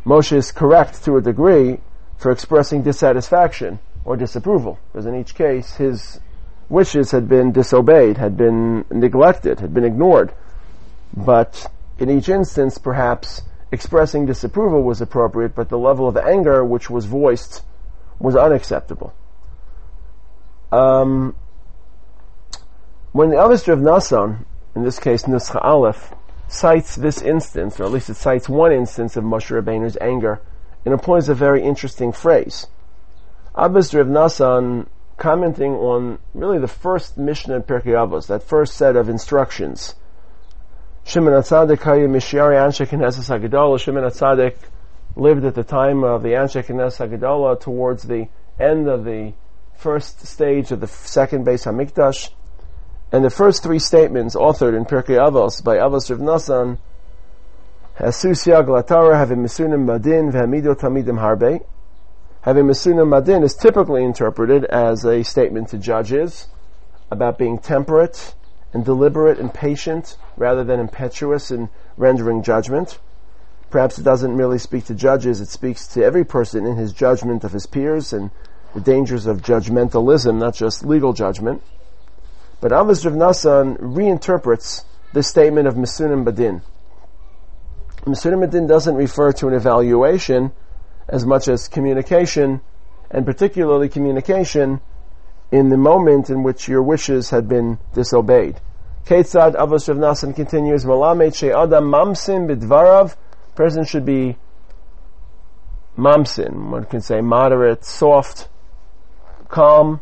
Moshe 0.04 0.32
is 0.32 0.50
correct 0.50 1.04
to 1.04 1.16
a 1.16 1.20
degree 1.20 1.78
for 2.16 2.30
expressing 2.30 2.82
dissatisfaction 2.82 3.78
or 4.04 4.16
disapproval, 4.16 4.78
because 4.92 5.06
in 5.06 5.14
each 5.14 5.34
case 5.34 5.74
his 5.76 6.20
wishes 6.68 7.10
had 7.10 7.28
been 7.28 7.52
disobeyed, 7.52 8.16
had 8.16 8.36
been 8.36 8.84
neglected, 8.90 9.60
had 9.60 9.74
been 9.74 9.84
ignored. 9.84 10.32
But 11.16 11.70
in 11.98 12.10
each 12.10 12.28
instance, 12.28 12.78
perhaps 12.78 13.42
expressing 13.70 14.26
disapproval 14.26 14.82
was 14.82 15.00
appropriate, 15.00 15.54
but 15.54 15.68
the 15.68 15.78
level 15.78 16.08
of 16.08 16.16
anger 16.16 16.64
which 16.64 16.90
was 16.90 17.04
voiced 17.04 17.62
was 18.18 18.36
unacceptable. 18.36 19.12
Um, 20.72 21.36
when 23.12 23.30
the 23.30 23.36
Avos 23.36 23.68
of 23.68 23.78
Nasan, 23.78 24.44
in 24.74 24.82
this 24.82 24.98
case 24.98 25.24
Nuscha 25.24 25.62
Aleph, 25.62 26.12
cites 26.48 26.96
this 26.96 27.22
instance, 27.22 27.78
or 27.78 27.84
at 27.84 27.90
least 27.90 28.10
it 28.10 28.16
cites 28.16 28.48
one 28.48 28.72
instance 28.72 29.16
of 29.16 29.24
Moshe 29.24 29.50
Rabbeinu's 29.50 29.96
anger, 30.00 30.40
it 30.84 30.90
employs 30.90 31.28
a 31.28 31.34
very 31.34 31.62
interesting 31.62 32.12
phrase. 32.12 32.66
Abbas 33.54 33.94
Rav 33.94 34.06
Nasan, 34.06 34.86
commenting 35.16 35.72
on 35.74 36.18
really 36.34 36.58
the 36.58 36.68
first 36.68 37.16
Mishnah 37.16 37.56
in 37.56 37.62
Pirkei 37.62 37.94
Avos, 37.94 38.26
that 38.28 38.42
first 38.42 38.76
set 38.76 38.96
of 38.96 39.08
instructions. 39.08 39.94
Shimon 41.04 41.34
HaTzadik 41.34 41.78
Hayim 41.78 42.10
Mishiari 42.10 42.56
Anshe 42.56 42.86
Knesset 42.86 43.38
HaGedolah. 43.38 43.78
Shimon 43.78 44.04
HaTzadik 44.04 44.56
lived 45.16 45.44
at 45.44 45.54
the 45.54 45.62
time 45.62 46.02
of 46.02 46.22
the 46.22 46.30
Anshe 46.30 46.64
Knesset 46.64 47.10
HaGedolah 47.10 47.60
towards 47.60 48.04
the 48.04 48.28
end 48.58 48.88
of 48.88 49.04
the 49.04 49.34
first 49.76 50.26
stage 50.26 50.72
of 50.72 50.80
the 50.80 50.86
second 50.86 51.46
Beis 51.46 51.64
Hamikdash. 51.66 52.30
And 53.12 53.24
the 53.24 53.30
first 53.30 53.62
three 53.62 53.78
statements 53.78 54.34
authored 54.34 54.76
in 54.76 54.84
Pirkei 54.84 55.18
Avos 55.18 55.62
by 55.62 55.76
Avos 55.76 56.10
Rav 56.10 56.20
Nasan 56.20 56.78
Hasus 57.98 58.46
Yag 58.46 58.66
Latara 58.66 59.16
having 59.16 59.38
Misunim 59.38 59.84
Madin 59.84 60.32
V'Hamido 60.32 60.74
Tamidim 60.74 61.20
Harbe 61.20 61.64
having 62.44 62.66
Masuna 62.66 63.06
Madin 63.08 63.42
is 63.42 63.54
typically 63.54 64.04
interpreted 64.04 64.66
as 64.66 65.06
a 65.06 65.22
statement 65.22 65.66
to 65.70 65.78
judges 65.78 66.48
about 67.10 67.38
being 67.38 67.58
temperate 67.58 68.34
and 68.74 68.84
deliberate 68.84 69.38
and 69.38 69.52
patient 69.54 70.18
rather 70.36 70.62
than 70.62 70.78
impetuous 70.78 71.50
in 71.50 71.70
rendering 71.96 72.42
judgment. 72.42 72.98
Perhaps 73.70 73.98
it 73.98 74.02
doesn't 74.02 74.36
really 74.36 74.58
speak 74.58 74.84
to 74.84 74.94
judges, 74.94 75.40
it 75.40 75.48
speaks 75.48 75.86
to 75.86 76.04
every 76.04 76.22
person 76.22 76.66
in 76.66 76.76
his 76.76 76.92
judgment 76.92 77.44
of 77.44 77.52
his 77.52 77.64
peers 77.64 78.12
and 78.12 78.30
the 78.74 78.80
dangers 78.80 79.24
of 79.24 79.40
judgmentalism, 79.40 80.36
not 80.36 80.54
just 80.54 80.84
legal 80.84 81.14
judgment. 81.14 81.62
But 82.60 82.72
Avos 82.72 83.06
Rav 83.06 83.78
reinterprets 83.78 84.84
the 85.14 85.22
statement 85.22 85.66
of 85.66 85.76
Masunim 85.76 86.26
Badin. 86.26 86.60
Masunim 88.04 88.46
Badin 88.46 88.68
doesn't 88.68 88.96
refer 88.96 89.32
to 89.32 89.48
an 89.48 89.54
evaluation, 89.54 90.52
as 91.08 91.26
much 91.26 91.48
as 91.48 91.68
communication, 91.68 92.60
and 93.10 93.26
particularly 93.26 93.88
communication 93.88 94.80
in 95.52 95.68
the 95.68 95.76
moment 95.76 96.30
in 96.30 96.42
which 96.42 96.68
your 96.68 96.82
wishes 96.82 97.30
had 97.30 97.48
been 97.48 97.78
disobeyed. 97.94 98.60
Ketzad 99.06 99.54
Avos 99.54 99.88
Rav 99.88 99.98
Nasan 99.98 100.34
continues, 100.34 100.84
Malamed 100.84 101.42
Adam 101.50 101.84
Mamsin 101.84 102.48
Bidvarav, 102.48 103.16
person 103.54 103.84
should 103.84 104.04
be 104.04 104.36
mamsin, 105.96 106.70
one 106.70 106.84
can 106.84 107.00
say 107.00 107.20
moderate, 107.20 107.84
soft, 107.84 108.48
calm. 109.48 110.00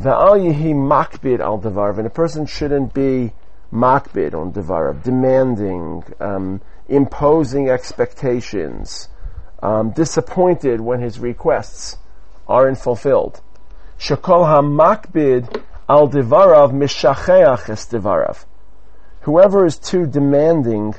Va'al 0.00 0.40
yihi 0.40 0.74
makbid 0.74 1.40
al 1.40 1.58
devarav, 1.58 1.98
and 1.98 2.06
a 2.06 2.10
person 2.10 2.46
shouldn't 2.46 2.92
be 2.92 3.32
makbid 3.72 4.34
on 4.34 4.52
devarav, 4.52 5.02
demanding, 5.02 6.04
um, 6.20 6.60
imposing 6.88 7.68
expectations, 7.68 9.08
um, 9.62 9.90
disappointed 9.90 10.80
when 10.80 11.00
his 11.00 11.18
requests 11.18 11.96
aren't 12.46 12.78
fulfilled. 12.78 13.40
Shakol 13.98 14.44
hamakbid 14.46 15.62
al 15.88 16.08
divarav 16.08 16.72
mishacheach 16.72 17.70
es 17.70 17.86
divarav. 17.86 18.44
Whoever 19.22 19.64
is 19.64 19.78
too 19.78 20.06
demanding 20.06 20.94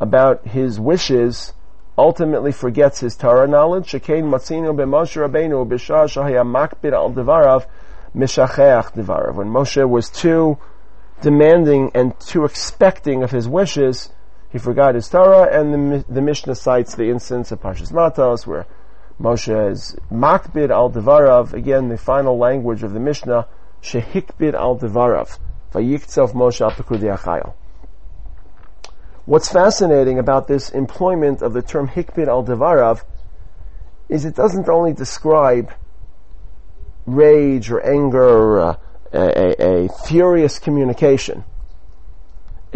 about 0.00 0.46
his 0.46 0.78
wishes 0.78 1.52
ultimately 1.98 2.52
forgets 2.52 3.00
his 3.00 3.16
Torah 3.16 3.46
knowledge. 3.46 3.90
Shekain 3.90 4.24
matzino 4.24 4.74
b'Moshe 4.74 5.16
Rabbeinu 5.16 5.66
b'shah 5.66 6.04
shahaya 6.04 6.44
makbid 6.44 6.92
al 6.92 7.10
divarav 7.10 7.66
mishacheach 8.14 8.92
divarav. 8.92 9.34
When 9.34 9.48
Moshe 9.48 9.88
was 9.88 10.08
too 10.08 10.58
demanding 11.20 11.90
and 11.94 12.18
too 12.20 12.44
expecting 12.44 13.22
of 13.22 13.30
his 13.30 13.48
wishes, 13.48 14.10
he 14.50 14.58
forgot 14.58 14.94
his 14.94 15.08
Torah, 15.08 15.48
and 15.50 15.92
the, 15.92 16.04
the 16.08 16.22
Mishnah 16.22 16.54
cites 16.54 16.94
the 16.94 17.10
instance 17.10 17.52
of 17.52 17.60
Parshas 17.60 17.92
Matos, 17.92 18.46
where 18.46 18.66
Moshe 19.20 19.70
is 19.70 19.96
makbid 20.10 20.70
al 20.70 20.90
devarav, 20.90 21.52
again 21.52 21.88
the 21.88 21.98
final 21.98 22.38
language 22.38 22.82
of 22.82 22.92
the 22.92 23.00
Mishnah, 23.00 23.46
shehikbid 23.82 24.54
al 24.54 24.78
devarav, 24.78 25.38
vayiktsof 25.72 26.32
Moshe 26.32 26.60
al. 27.26 27.56
What's 29.24 29.50
fascinating 29.50 30.18
about 30.18 30.46
this 30.46 30.70
employment 30.70 31.42
of 31.42 31.52
the 31.52 31.62
term 31.62 31.88
hikbid 31.88 32.28
al 32.28 32.44
devarav 32.44 33.02
is 34.08 34.24
it 34.24 34.36
doesn't 34.36 34.68
only 34.68 34.92
describe 34.92 35.72
rage 37.06 37.70
or 37.70 37.80
anger 37.80 38.22
or 38.22 38.58
a, 38.60 38.78
a, 39.12 39.84
a 39.84 39.88
furious 40.06 40.58
communication 40.58 41.44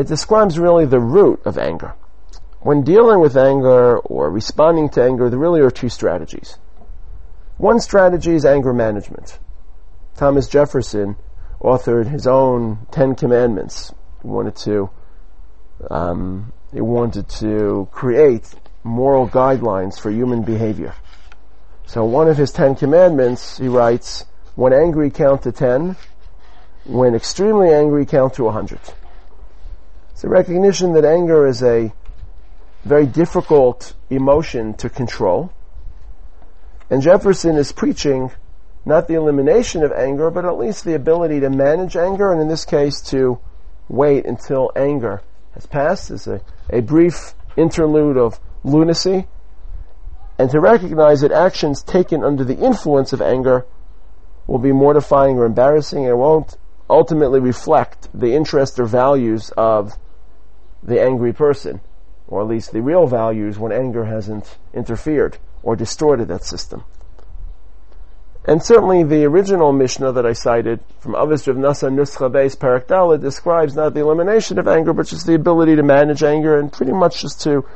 it 0.00 0.06
describes 0.06 0.58
really 0.58 0.86
the 0.86 0.98
root 0.98 1.40
of 1.44 1.58
anger. 1.58 1.94
When 2.60 2.82
dealing 2.82 3.20
with 3.20 3.36
anger 3.36 3.98
or 3.98 4.30
responding 4.30 4.88
to 4.90 5.02
anger, 5.02 5.28
there 5.28 5.38
really 5.38 5.60
are 5.60 5.70
two 5.70 5.90
strategies. 5.90 6.56
One 7.58 7.80
strategy 7.80 8.34
is 8.34 8.46
anger 8.46 8.72
management. 8.72 9.38
Thomas 10.16 10.48
Jefferson 10.48 11.16
authored 11.60 12.06
his 12.06 12.26
own 12.26 12.86
Ten 12.90 13.14
Commandments. 13.14 13.92
He 14.22 14.28
wanted 14.28 14.56
to, 14.56 14.90
um, 15.90 16.52
he 16.72 16.80
wanted 16.80 17.28
to 17.40 17.88
create 17.92 18.54
moral 18.82 19.28
guidelines 19.28 20.00
for 20.00 20.10
human 20.10 20.42
behavior. 20.42 20.94
So 21.86 22.04
one 22.04 22.28
of 22.28 22.38
his 22.38 22.52
Ten 22.52 22.74
Commandments, 22.74 23.58
he 23.58 23.68
writes, 23.68 24.24
when 24.54 24.72
angry 24.72 25.10
count 25.10 25.42
to 25.42 25.52
ten, 25.52 25.96
when 26.84 27.14
extremely 27.14 27.68
angry 27.70 28.06
count 28.06 28.34
to 28.34 28.46
a 28.46 28.52
hundred. 28.52 28.80
It's 30.20 30.24
a 30.26 30.28
recognition 30.28 30.92
that 30.92 31.04
anger 31.06 31.46
is 31.46 31.62
a 31.62 31.94
very 32.84 33.06
difficult 33.06 33.94
emotion 34.10 34.74
to 34.74 34.90
control. 34.90 35.50
And 36.90 37.00
Jefferson 37.00 37.56
is 37.56 37.72
preaching 37.72 38.30
not 38.84 39.08
the 39.08 39.14
elimination 39.14 39.82
of 39.82 39.92
anger, 39.92 40.30
but 40.30 40.44
at 40.44 40.58
least 40.58 40.84
the 40.84 40.94
ability 40.94 41.40
to 41.40 41.48
manage 41.48 41.96
anger, 41.96 42.30
and 42.32 42.38
in 42.38 42.48
this 42.48 42.66
case 42.66 43.00
to 43.12 43.38
wait 43.88 44.26
until 44.26 44.70
anger 44.76 45.22
has 45.54 45.64
passed. 45.64 46.10
Is 46.10 46.26
a, 46.26 46.42
a 46.68 46.82
brief 46.82 47.32
interlude 47.56 48.18
of 48.18 48.38
lunacy, 48.62 49.26
and 50.38 50.50
to 50.50 50.60
recognize 50.60 51.22
that 51.22 51.32
actions 51.32 51.82
taken 51.82 52.22
under 52.22 52.44
the 52.44 52.58
influence 52.58 53.14
of 53.14 53.22
anger 53.22 53.64
will 54.46 54.58
be 54.58 54.72
mortifying 54.72 55.38
or 55.38 55.46
embarrassing 55.46 56.06
and 56.06 56.18
won't 56.18 56.58
ultimately 56.90 57.40
reflect 57.40 58.10
the 58.12 58.34
interest 58.34 58.78
or 58.78 58.84
values 58.84 59.50
of 59.56 59.96
the 60.82 61.00
angry 61.00 61.32
person, 61.32 61.80
or 62.28 62.40
at 62.40 62.48
least 62.48 62.72
the 62.72 62.82
real 62.82 63.06
values 63.06 63.58
when 63.58 63.72
anger 63.72 64.04
hasn't 64.04 64.58
interfered 64.72 65.38
or 65.62 65.76
distorted 65.76 66.28
that 66.28 66.44
system. 66.44 66.84
And 68.46 68.62
certainly 68.62 69.02
the 69.02 69.26
original 69.26 69.72
Mishnah 69.72 70.12
that 70.12 70.24
I 70.24 70.32
cited 70.32 70.80
from 70.98 71.14
Avis 71.14 71.46
of 71.46 71.56
Nasa 71.56 71.92
Nuscha 71.92 72.30
Beis 72.32 72.56
Parak 72.56 73.20
describes 73.20 73.76
not 73.76 73.92
the 73.92 74.00
elimination 74.00 74.58
of 74.58 74.66
anger, 74.66 74.94
but 74.94 75.06
just 75.06 75.26
the 75.26 75.34
ability 75.34 75.76
to 75.76 75.82
manage 75.82 76.22
anger 76.22 76.58
and 76.58 76.72
pretty 76.72 76.92
much 76.92 77.20
just 77.20 77.42
to, 77.42 77.66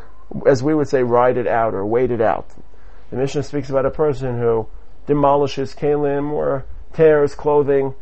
as 0.46 0.62
we 0.62 0.74
would 0.74 0.88
say, 0.88 1.02
ride 1.02 1.36
it 1.36 1.46
out 1.46 1.74
or 1.74 1.84
wait 1.84 2.10
it 2.10 2.22
out. 2.22 2.48
The 3.10 3.16
Mishnah 3.16 3.42
speaks 3.42 3.68
about 3.68 3.84
a 3.84 3.90
person 3.90 4.38
who 4.38 4.66
demolishes 5.06 5.74
kalim 5.74 6.32
or 6.32 6.64
tears 6.94 7.34
clothing, 7.34 7.94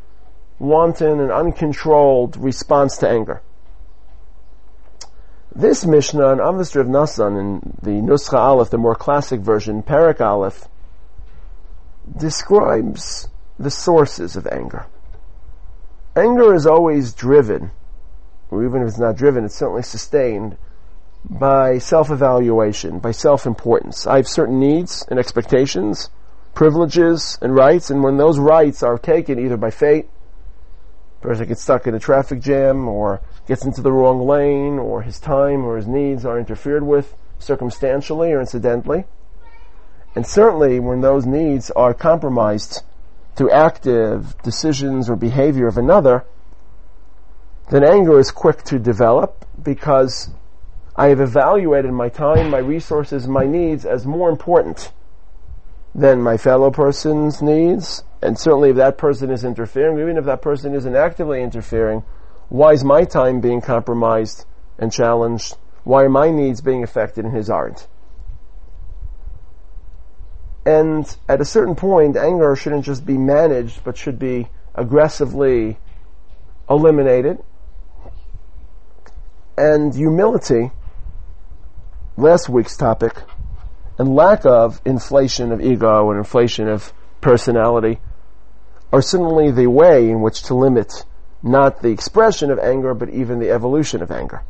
wanton 0.60 1.18
and 1.18 1.32
uncontrolled 1.32 2.36
response 2.36 2.96
to 2.98 3.08
anger. 3.08 3.42
This 5.54 5.84
Mishnah 5.84 6.32
in 6.32 6.40
Avis 6.40 6.74
of 6.76 6.86
Nasan 6.86 7.38
in 7.38 7.76
the 7.82 8.00
Nuscha 8.00 8.38
Aleph, 8.38 8.70
the 8.70 8.78
more 8.78 8.94
classic 8.94 9.40
version, 9.40 9.82
Parak 9.82 10.18
Aleph, 10.18 10.66
describes 12.16 13.28
the 13.58 13.70
sources 13.70 14.34
of 14.34 14.46
anger. 14.46 14.86
Anger 16.16 16.54
is 16.54 16.66
always 16.66 17.12
driven, 17.12 17.70
or 18.50 18.64
even 18.64 18.80
if 18.80 18.88
it's 18.88 18.98
not 18.98 19.16
driven, 19.16 19.44
it's 19.44 19.54
certainly 19.54 19.82
sustained 19.82 20.56
by 21.28 21.76
self-evaluation, 21.76 22.98
by 22.98 23.10
self-importance. 23.10 24.06
I 24.06 24.16
have 24.16 24.28
certain 24.28 24.58
needs 24.58 25.04
and 25.10 25.18
expectations, 25.18 26.08
privileges 26.54 27.38
and 27.42 27.54
rights, 27.54 27.90
and 27.90 28.02
when 28.02 28.16
those 28.16 28.38
rights 28.38 28.82
are 28.82 28.96
taken 28.96 29.38
either 29.38 29.58
by 29.58 29.70
fate, 29.70 30.08
person 31.20 31.46
gets 31.46 31.62
stuck 31.62 31.86
in 31.86 31.94
a 31.94 32.00
traffic 32.00 32.40
jam, 32.40 32.88
or 32.88 33.20
gets 33.46 33.64
into 33.64 33.80
the 33.80 33.92
wrong 33.92 34.26
lane, 34.26 34.78
or 34.78 35.02
his 35.02 35.18
time 35.18 35.64
or 35.64 35.76
his 35.76 35.86
needs 35.86 36.24
are 36.24 36.38
interfered 36.38 36.82
with 36.82 37.14
circumstantially 37.38 38.32
or 38.32 38.40
incidentally, 38.40 39.04
and 40.14 40.26
certainly 40.26 40.78
when 40.78 41.00
those 41.00 41.26
needs 41.26 41.70
are 41.72 41.94
compromised 41.94 42.82
through 43.34 43.50
active 43.50 44.36
decisions 44.42 45.08
or 45.08 45.16
behavior 45.16 45.66
of 45.66 45.78
another, 45.78 46.24
then 47.70 47.82
anger 47.82 48.18
is 48.18 48.30
quick 48.30 48.62
to 48.64 48.78
develop 48.78 49.46
because 49.62 50.30
I 50.94 51.08
have 51.08 51.20
evaluated 51.20 51.92
my 51.92 52.10
time, 52.10 52.50
my 52.50 52.58
resources, 52.58 53.26
my 53.26 53.46
needs 53.46 53.86
as 53.86 54.04
more 54.04 54.28
important 54.28 54.92
than 55.94 56.20
my 56.20 56.36
fellow 56.36 56.70
person's 56.70 57.40
needs. 57.40 58.04
And 58.20 58.38
certainly 58.38 58.70
if 58.70 58.76
that 58.76 58.98
person 58.98 59.30
is 59.30 59.44
interfering, 59.44 59.98
even 59.98 60.18
if 60.18 60.26
that 60.26 60.42
person 60.42 60.74
isn't 60.74 60.94
actively 60.94 61.42
interfering, 61.42 62.04
why 62.48 62.72
is 62.72 62.84
my 62.84 63.04
time 63.04 63.40
being 63.40 63.60
compromised 63.60 64.44
and 64.78 64.92
challenged? 64.92 65.56
Why 65.84 66.04
are 66.04 66.08
my 66.08 66.30
needs 66.30 66.60
being 66.60 66.82
affected 66.82 67.24
and 67.24 67.34
his 67.34 67.50
aren't? 67.50 67.86
And 70.64 71.16
at 71.28 71.40
a 71.40 71.44
certain 71.44 71.74
point, 71.74 72.16
anger 72.16 72.54
shouldn't 72.54 72.84
just 72.84 73.04
be 73.04 73.18
managed, 73.18 73.82
but 73.82 73.96
should 73.96 74.18
be 74.18 74.48
aggressively 74.74 75.78
eliminated. 76.70 77.38
And 79.56 79.94
humility, 79.94 80.70
last 82.16 82.48
week's 82.48 82.76
topic, 82.76 83.14
and 83.98 84.14
lack 84.14 84.46
of 84.46 84.80
inflation 84.84 85.52
of 85.52 85.60
ego 85.60 86.10
and 86.10 86.18
inflation 86.18 86.68
of 86.68 86.92
personality 87.20 87.98
are 88.92 89.02
certainly 89.02 89.50
the 89.50 89.66
way 89.66 90.08
in 90.08 90.20
which 90.20 90.42
to 90.44 90.54
limit 90.54 91.04
not 91.42 91.82
the 91.82 91.88
expression 91.88 92.50
of 92.50 92.58
anger, 92.58 92.94
but 92.94 93.10
even 93.10 93.38
the 93.38 93.50
evolution 93.50 94.02
of 94.02 94.10
anger. 94.10 94.42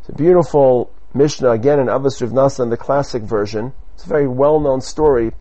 It's 0.00 0.08
a 0.08 0.14
beautiful 0.14 0.90
Mishnah, 1.14 1.50
again 1.50 1.78
in 1.78 1.86
Avos 1.86 2.20
Rav 2.20 2.30
Nasan, 2.30 2.70
the 2.70 2.76
classic 2.76 3.22
version, 3.22 3.72
it's 3.94 4.04
a 4.04 4.08
very 4.08 4.26
well-known 4.26 4.80
story, 4.80 5.32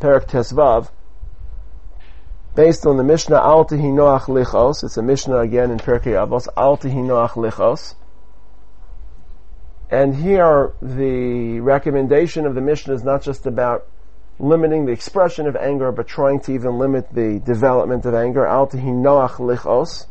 Perak 0.00 0.28
Tesvav, 0.28 0.90
based 2.54 2.84
on 2.84 2.96
the 2.96 3.04
Mishnah 3.04 3.36
Al 3.36 3.64
Noach 3.64 4.22
Lichos. 4.22 4.82
It's 4.82 4.96
a 4.96 5.02
Mishnah 5.02 5.38
again 5.38 5.70
in 5.70 5.78
Perkei 5.78 6.12
Avos, 6.12 6.48
Al 6.56 6.76
Noach 6.78 7.30
Lichos. 7.30 7.94
And 9.90 10.14
here 10.14 10.72
the 10.82 11.60
recommendation 11.60 12.46
of 12.46 12.54
the 12.54 12.60
Mishnah 12.60 12.94
is 12.94 13.04
not 13.04 13.22
just 13.22 13.46
about 13.46 13.86
limiting 14.40 14.86
the 14.86 14.92
expression 14.92 15.46
of 15.46 15.54
anger, 15.54 15.92
but 15.92 16.08
trying 16.08 16.40
to 16.40 16.52
even 16.52 16.78
limit 16.78 17.12
the 17.12 17.40
development 17.44 18.06
of 18.06 18.14
anger. 18.14 18.46
Al 18.46 18.66
Noach 18.68 19.36
Lichos. 19.36 20.06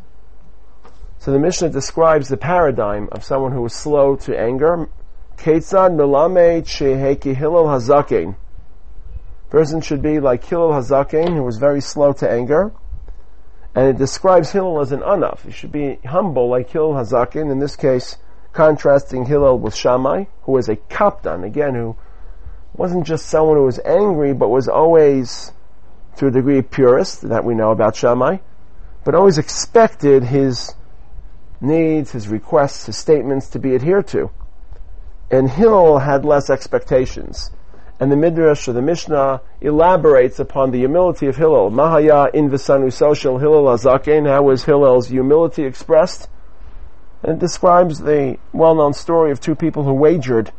So 1.17 1.31
the 1.31 1.39
Mishnah 1.39 1.69
describes 1.69 2.29
the 2.29 2.37
paradigm 2.37 3.09
of 3.11 3.23
someone 3.23 3.51
who 3.51 3.65
is 3.65 3.73
slow 3.73 4.15
to 4.17 4.39
anger, 4.39 4.89
Ketzad 5.37 5.95
melamed 5.95 6.63
sheheki 6.63 7.35
Hillel 7.35 7.65
Hazaken. 7.65 8.35
Person 9.49 9.81
should 9.81 10.01
be 10.01 10.19
like 10.19 10.43
Hillel 10.43 10.71
Hazaken, 10.71 11.35
who 11.35 11.43
was 11.43 11.57
very 11.57 11.81
slow 11.81 12.13
to 12.13 12.29
anger. 12.29 12.71
And 13.73 13.87
it 13.87 13.97
describes 13.97 14.51
Hillel 14.51 14.81
as 14.81 14.91
an 14.91 14.99
anaf. 14.99 15.41
He 15.41 15.51
should 15.51 15.71
be 15.71 15.99
humble 16.05 16.49
like 16.49 16.69
Hillel 16.69 16.93
Hazaken. 16.93 17.51
In 17.51 17.59
this 17.59 17.75
case, 17.75 18.17
contrasting 18.53 19.25
Hillel 19.25 19.57
with 19.59 19.73
Shammai, 19.73 20.25
who 20.43 20.51
was 20.51 20.69
a 20.69 20.75
kaptan, 20.75 21.45
again, 21.45 21.73
who 21.73 21.95
wasn't 22.79 23.05
just 23.05 23.27
someone 23.27 23.57
who 23.57 23.65
was 23.65 23.79
angry, 23.85 24.33
but 24.33 24.49
was 24.49 24.67
always, 24.67 25.51
to 26.17 26.27
a 26.27 26.31
degree, 26.31 26.61
purist, 26.61 27.29
that 27.29 27.43
we 27.43 27.53
know 27.53 27.71
about 27.71 27.95
Shammai, 27.95 28.37
but 29.03 29.13
always 29.13 29.37
expected 29.37 30.23
his 30.23 30.73
needs, 31.61 32.11
his 32.11 32.27
requests, 32.27 32.87
his 32.87 32.97
statements 32.97 33.49
to 33.49 33.59
be 33.59 33.75
adhered 33.75 34.07
to 34.07 34.31
and 35.31 35.49
Hillel 35.49 35.99
had 35.99 36.25
less 36.25 36.49
expectations. 36.49 37.51
And 37.99 38.11
the 38.11 38.15
Midrash 38.15 38.67
or 38.67 38.73
the 38.73 38.81
Mishnah 38.81 39.41
elaborates 39.61 40.39
upon 40.39 40.71
the 40.71 40.79
humility 40.79 41.27
of 41.27 41.35
Hillel. 41.35 41.69
Mahaya 41.69 42.33
in 42.33 42.49
Visanu 42.49 42.91
Social 42.91 43.37
Hillel 43.37 43.65
Azaken. 43.65 44.27
How 44.27 44.41
was 44.43 44.63
Hillel's 44.63 45.09
humility 45.09 45.65
expressed? 45.65 46.29
And 47.21 47.33
it 47.33 47.39
describes 47.39 47.99
the 47.99 48.37
well-known 48.53 48.93
story 48.93 49.31
of 49.31 49.41
two 49.41 49.55
people 49.55 49.83
who 49.83 49.93
wagered. 49.93 50.51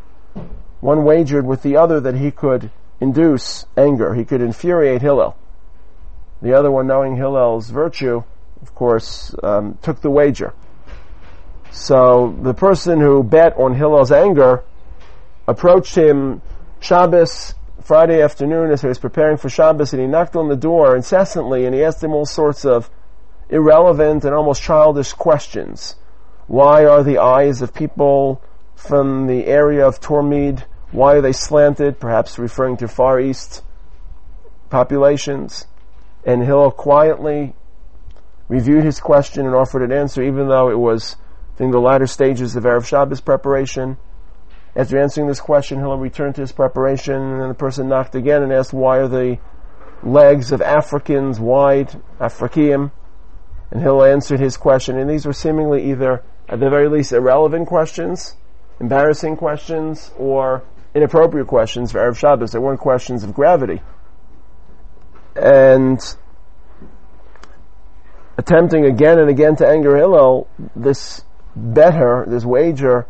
One 0.80 1.04
wagered 1.04 1.46
with 1.46 1.62
the 1.62 1.76
other 1.76 2.00
that 2.00 2.16
he 2.16 2.30
could 2.30 2.70
induce 3.00 3.66
anger. 3.76 4.14
He 4.14 4.24
could 4.24 4.40
infuriate 4.40 5.02
Hillel. 5.02 5.36
The 6.42 6.54
other 6.54 6.70
one, 6.70 6.86
knowing 6.86 7.16
Hillel's 7.16 7.68
virtue, 7.70 8.22
of 8.62 8.74
course, 8.74 9.34
um, 9.42 9.78
took 9.82 10.00
the 10.00 10.10
wager. 10.10 10.54
So 11.70 12.36
the 12.42 12.54
person 12.54 13.00
who 13.00 13.22
bet 13.22 13.56
on 13.56 13.74
Hillel's 13.74 14.10
anger 14.10 14.64
approached 15.46 15.94
him 15.94 16.42
Shabbos, 16.80 17.54
Friday 17.82 18.22
afternoon 18.22 18.70
as 18.70 18.80
he 18.80 18.88
was 18.88 18.98
preparing 18.98 19.36
for 19.36 19.48
Shabbos 19.48 19.92
and 19.92 20.00
he 20.00 20.08
knocked 20.08 20.36
on 20.36 20.48
the 20.48 20.56
door 20.56 20.96
incessantly 20.96 21.66
and 21.66 21.74
he 21.74 21.82
asked 21.82 22.02
him 22.02 22.12
all 22.12 22.26
sorts 22.26 22.64
of 22.64 22.90
irrelevant 23.48 24.24
and 24.24 24.34
almost 24.34 24.62
childish 24.62 25.12
questions. 25.12 25.96
Why 26.46 26.84
are 26.84 27.02
the 27.02 27.18
eyes 27.18 27.62
of 27.62 27.74
people 27.74 28.42
from 28.80 29.26
the 29.26 29.46
area 29.46 29.86
of 29.86 30.00
Tormid, 30.00 30.64
why 30.90 31.14
are 31.14 31.20
they 31.20 31.32
slanted? 31.32 32.00
Perhaps 32.00 32.38
referring 32.38 32.76
to 32.78 32.88
Far 32.88 33.20
East 33.20 33.62
populations. 34.70 35.66
And 36.24 36.42
Hillel 36.42 36.70
quietly 36.70 37.54
reviewed 38.48 38.84
his 38.84 38.98
question 38.98 39.46
and 39.46 39.54
offered 39.54 39.82
an 39.82 39.92
answer 39.92 40.22
even 40.22 40.48
though 40.48 40.70
it 40.70 40.78
was 40.78 41.16
in 41.58 41.70
the 41.70 41.80
latter 41.80 42.06
stages 42.06 42.56
of 42.56 42.64
Erev 42.64 42.86
Shabbos 42.86 43.20
preparation. 43.20 43.98
After 44.74 44.98
answering 44.98 45.26
this 45.26 45.40
question, 45.40 45.78
he'll 45.78 45.98
to 45.98 46.32
his 46.40 46.52
preparation, 46.52 47.14
and 47.14 47.40
then 47.40 47.48
the 47.48 47.54
person 47.54 47.88
knocked 47.88 48.14
again 48.14 48.42
and 48.42 48.52
asked, 48.52 48.72
why 48.72 48.98
are 48.98 49.08
the 49.08 49.38
legs 50.02 50.52
of 50.52 50.62
Africans 50.62 51.38
wide, 51.38 52.00
Afrikium, 52.18 52.92
and 53.70 53.82
Hillel 53.82 54.04
answered 54.04 54.40
his 54.40 54.56
question, 54.56 54.98
and 54.98 55.10
these 55.10 55.26
were 55.26 55.32
seemingly 55.32 55.90
either, 55.90 56.22
at 56.48 56.60
the 56.60 56.70
very 56.70 56.88
least, 56.88 57.12
irrelevant 57.12 57.68
questions, 57.68 58.36
embarrassing 58.80 59.36
questions, 59.36 60.10
or 60.18 60.62
inappropriate 60.94 61.46
questions 61.46 61.92
for 61.92 61.98
Erev 61.98 62.16
Shabbos. 62.16 62.52
They 62.52 62.58
weren't 62.58 62.80
questions 62.80 63.22
of 63.22 63.34
gravity. 63.34 63.80
And 65.36 66.00
attempting 68.36 68.86
again 68.86 69.18
and 69.18 69.28
again 69.30 69.56
to 69.56 69.68
anger 69.68 69.96
Hillel, 69.96 70.48
this 70.74 71.22
better, 71.54 72.24
this 72.26 72.44
wager, 72.44 73.06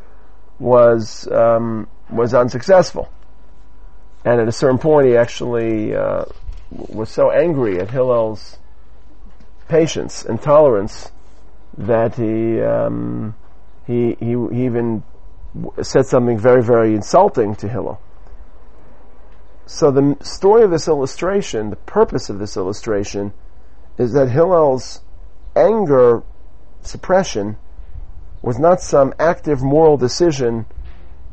was 0.59 1.27
um, 1.29 1.89
was 2.11 2.35
unsuccessful. 2.35 3.11
And 4.25 4.41
at 4.41 4.49
a 4.49 4.53
certain 4.53 4.79
point, 4.79 5.07
he 5.07 5.17
actually 5.17 5.95
uh, 5.95 6.27
was 6.71 7.09
so 7.09 7.31
angry 7.31 7.81
at 7.81 7.91
Hillel's 7.91 8.59
patience 9.69 10.25
and 10.25 10.43
tolerance 10.43 11.11
that 11.79 12.17
he 12.17 12.61
um, 12.61 13.35
he, 13.87 14.17
he 14.21 14.37
he 14.53 14.65
even 14.67 15.03
said 15.83 16.07
something 16.07 16.39
very 16.39 16.63
very 16.63 16.95
insulting 16.95 17.55
to 17.57 17.69
Hillel. 17.69 18.01
So 19.67 19.91
the 19.91 20.17
story 20.21 20.65
of 20.65 20.71
this 20.71 20.89
illustration, 20.89 21.71
the 21.71 21.77
purpose 21.77 22.29
of 22.29 22.39
this 22.39 22.57
illustration, 22.57 23.33
is 23.99 24.13
that 24.15 24.29
Hillel's 24.29 25.01
anger 25.55 26.23
suppression 26.83 27.57
was 28.43 28.59
not 28.59 28.81
some 28.81 29.15
active 29.19 29.63
moral 29.63 29.97
decision 29.97 30.67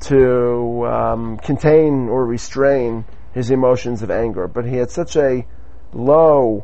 to 0.02 0.86
um, 0.86 1.38
contain 1.38 2.10
or 2.10 2.26
restrain 2.26 3.06
his 3.34 3.50
emotions 3.50 4.02
of 4.02 4.12
anger, 4.12 4.48
but 4.48 4.66
he 4.66 4.76
had 4.76 4.92
such 4.92 5.16
a 5.16 5.46
low 5.94 6.64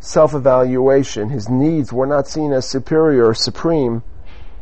self-evaluation, 0.00 1.30
his 1.30 1.48
needs 1.48 1.92
were 1.92 2.06
not 2.06 2.28
seen 2.28 2.52
as 2.52 2.68
superior 2.68 3.26
or 3.26 3.34
supreme, 3.34 4.02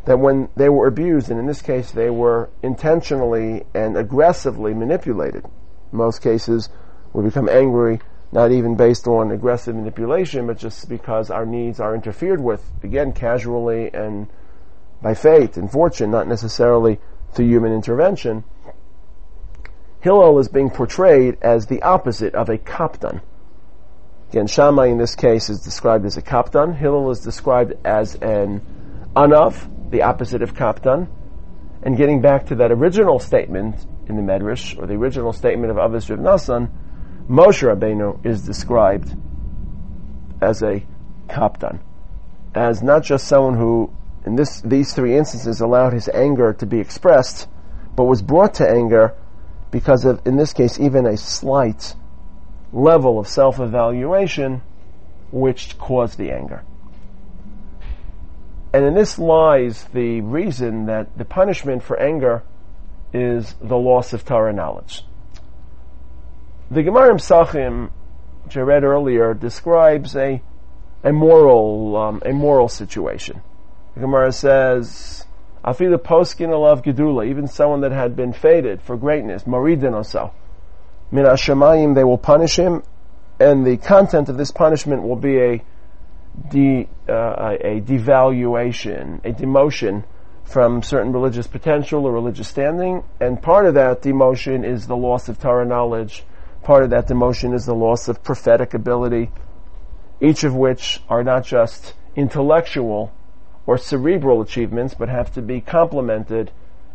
that 0.07 0.19
when 0.19 0.49
they 0.57 0.69
were 0.69 0.87
abused, 0.87 1.31
and 1.31 1.38
in 1.38 1.47
this 1.47 1.62
case 1.62 1.90
they 1.90 2.11
were 2.11 2.49
intentionally 2.62 3.64
and 3.75 3.97
aggressively 3.97 4.73
manipulated. 4.73 5.45
In 5.45 5.99
most 5.99 6.23
cases, 6.23 6.69
we 7.12 7.25
become 7.25 7.49
angry 7.49 8.01
not 8.33 8.51
even 8.51 8.75
based 8.75 9.07
on 9.07 9.31
aggressive 9.31 9.75
manipulation, 9.75 10.47
but 10.47 10.59
just 10.59 10.88
because 10.88 11.31
our 11.31 11.47
needs 11.47 11.79
are 11.81 11.95
interfered 11.95 12.40
with, 12.40 12.62
again, 12.83 13.12
casually 13.12 13.90
and 13.95 14.29
by 15.01 15.14
fate 15.14 15.57
and 15.57 15.71
fortune, 15.71 16.11
not 16.11 16.27
necessarily 16.27 16.99
through 17.33 17.47
human 17.47 17.73
intervention. 17.73 18.45
Hillel 20.01 20.38
is 20.38 20.49
being 20.49 20.71
portrayed 20.71 21.38
as 21.40 21.66
the 21.66 21.83
opposite 21.83 22.35
of 22.35 22.49
a 22.49 22.59
kaptan. 22.59 23.21
Again, 24.31 24.47
Shammai 24.47 24.87
in 24.87 24.99
this 24.99 25.14
case 25.14 25.49
is 25.49 25.61
described 25.61 26.05
as 26.05 26.16
a 26.16 26.23
kaptan. 26.23 26.77
Hillel 26.77 27.11
is 27.11 27.21
described 27.21 27.75
as 27.85 28.16
an 28.16 28.61
anav, 29.14 29.69
the 29.90 30.03
opposite 30.03 30.42
of 30.42 30.55
kaptan. 30.55 31.09
And 31.83 31.96
getting 31.96 32.20
back 32.20 32.46
to 32.46 32.57
that 32.57 32.72
original 32.72 33.18
statement 33.18 33.87
in 34.09 34.16
the 34.16 34.22
Medrash, 34.22 34.79
or 34.79 34.87
the 34.87 34.94
original 34.94 35.33
statement 35.33 35.70
of 35.70 35.77
Avos 35.77 36.11
Rav 36.11 36.18
Nassan, 36.18 36.70
Moshe 37.29 37.62
Rabbeinu 37.62 38.25
is 38.25 38.42
described 38.42 39.14
as 40.40 40.62
a 40.62 40.83
kaptan, 41.29 41.81
as 42.55 42.83
not 42.83 43.03
just 43.03 43.27
someone 43.27 43.57
who, 43.57 43.92
in 44.25 44.37
this, 44.37 44.61
these 44.61 44.94
three 44.94 45.16
instances, 45.16 45.61
allowed 45.61 45.92
his 45.92 46.09
anger 46.09 46.53
to 46.55 46.66
be 46.66 46.79
expressed, 46.79 47.49
but 47.94 48.05
was 48.05 48.22
brought 48.22 48.55
to 48.55 48.68
anger 48.68 49.14
because 49.70 50.05
of, 50.05 50.27
in 50.27 50.37
this 50.37 50.53
case, 50.53 50.79
even 50.79 51.07
a 51.07 51.16
slight 51.16 51.94
level 52.72 53.18
of 53.18 53.27
self-evaluation 53.27 54.62
which 55.31 55.77
caused 55.79 56.18
the 56.18 56.31
anger. 56.31 56.64
And 58.73 58.85
in 58.85 58.95
this 58.95 59.19
lies 59.19 59.85
the 59.95 60.21
reason 60.21 60.87
that 60.87 61.17
the 61.17 61.25
punishment 61.25 61.83
for 61.83 61.99
anger 62.01 62.43
is 63.13 63.55
the 63.61 63.77
loss 63.77 64.13
of 64.13 64.25
Torah 64.25 64.53
knowledge. 64.53 65.05
The 66.71 66.83
Gemara 66.83 67.15
Psachim, 67.15 67.91
which 68.45 68.57
I 68.57 68.61
read 68.61 68.85
earlier, 68.85 69.35
describes 69.35 70.17
a 70.17 70.43
a 71.05 71.13
moral 71.13 71.97
um, 71.97 72.23
a 72.27 72.33
moral 72.33 72.69
situation. 72.69 73.41
The 73.95 74.01
Gemara 74.01 74.33
says, 74.33 75.25
"Afilu 75.65 75.99
poskin 75.99 76.49
alav 76.49 76.83
gedula," 76.83 77.27
even 77.27 77.47
someone 77.47 77.83
that 77.83 77.93
had 77.93 78.17
been 78.17 78.33
fated 78.33 78.83
for 78.83 78.97
greatness, 78.97 79.45
maridin 79.45 79.93
oso 79.93 80.33
min 81.11 81.25
hashemayim, 81.25 81.95
they 81.95 82.05
will 82.05 82.19
punish 82.19 82.59
him, 82.59 82.83
and 83.39 83.65
the 83.65 83.77
content 83.77 84.29
of 84.29 84.37
this 84.37 84.51
punishment 84.51 85.03
will 85.03 85.17
be 85.17 85.41
a 85.41 85.63
de, 86.51 86.88
uh, 87.09 87.57
a 87.61 87.81
devaluation, 87.81 89.25
a 89.25 89.33
demotion 89.33 90.05
from 90.44 90.83
certain 90.83 91.12
religious 91.12 91.46
potential 91.46 92.07
or 92.07 92.12
religious 92.12 92.49
standing, 92.49 93.03
and 93.20 93.42
part 93.42 93.66
of 93.66 93.75
that 93.75 94.03
demotion 94.03 94.64
is 94.64 94.87
the 94.87 94.96
loss 94.96 95.29
of 95.29 95.38
Torah 95.38 95.64
knowledge. 95.64 96.25
Part 96.62 96.85
of 96.85 96.90
that 96.90 97.09
demotion 97.09 97.55
is 97.55 97.66
the 97.66 97.75
loss 97.75 98.09
of 98.09 98.22
prophetic 98.22 98.75
ability, 98.75 99.31
each 100.20 100.44
of 100.44 100.55
which 100.55 101.01
are 101.09 101.25
not 101.25 101.44
just 101.44 101.94
intellectual 102.14 103.12
or 103.66 103.77
cerebral 103.77 104.40
achievements, 104.40 104.94
but 104.94 105.09
have 105.09 105.33
to 105.35 105.42
be 105.42 105.61
complemented 105.61 106.53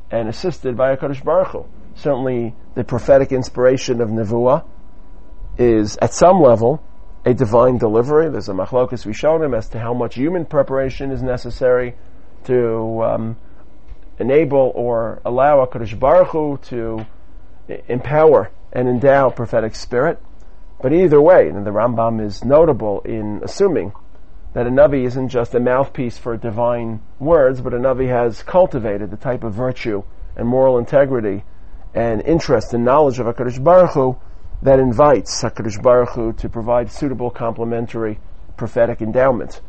and 0.10 0.30
assisted 0.30 0.78
by 0.78 0.92
a 0.92 0.98
Baruch 0.98 1.48
Hu 1.50 1.66
certainly 1.96 2.56
the 2.76 2.84
prophetic 2.84 3.32
inspiration 3.32 4.02
of 4.02 4.10
Nevuah 4.10 4.66
is 5.58 5.98
at 6.02 6.14
some 6.14 6.42
level 6.42 6.84
a 7.26 7.34
divine 7.34 7.78
delivery. 7.78 8.30
There's 8.30 8.50
a 8.50 8.54
machlokas 8.54 9.06
rishonim 9.06 9.56
as 9.56 9.70
to 9.70 9.80
how 9.80 9.94
much 9.94 10.16
human 10.16 10.46
preparation 10.46 11.12
is 11.12 11.22
necessary 11.22 11.96
to 12.46 13.04
um, 13.04 13.38
enable 14.20 14.72
or 14.76 15.22
allow 15.24 15.62
a 15.62 15.68
Kodesh 15.68 15.98
Baruch 15.98 16.30
Hu 16.30 16.60
to 16.64 17.06
empower 17.88 18.52
and 18.74 18.88
endow 18.88 19.30
prophetic 19.30 19.76
spirit. 19.76 20.20
But 20.82 20.94
either 20.94 21.22
way, 21.22 21.48
and 21.50 21.66
the 21.66 21.72
Rambam 21.72 22.26
is 22.26 22.44
notable 22.44 23.02
in 23.02 23.42
assuming 23.44 23.94
that 24.54 24.68
a 24.68 24.70
Navi 24.70 25.06
isn't 25.06 25.30
just 25.30 25.54
a 25.54 25.60
mouthpiece 25.60 26.18
for 26.18 26.36
divine 26.36 27.02
words, 27.20 27.62
but 27.62 27.74
a 27.74 27.78
Navi 27.78 28.10
has 28.10 28.44
cultivated 28.44 29.12
the 29.12 29.18
type 29.18 29.44
of 29.44 29.54
virtue 29.54 30.04
and 30.36 30.48
moral 30.48 30.78
integrity 30.78 31.44
and 31.94 32.22
interest 32.22 32.74
and 32.74 32.84
knowledge 32.84 33.20
of 33.20 33.28
HaKadosh 33.28 33.64
Baruch 33.64 33.92
Hu 33.92 34.18
that 34.64 34.80
invites 34.80 35.42
HaKadosh 35.42 35.82
Baruch 35.82 36.10
Hu 36.10 36.34
to 36.34 36.50
provide 36.50 36.92
suitable 36.92 37.32
complementary 37.32 38.20
prophetic 38.58 39.02
endowment. 39.02 39.62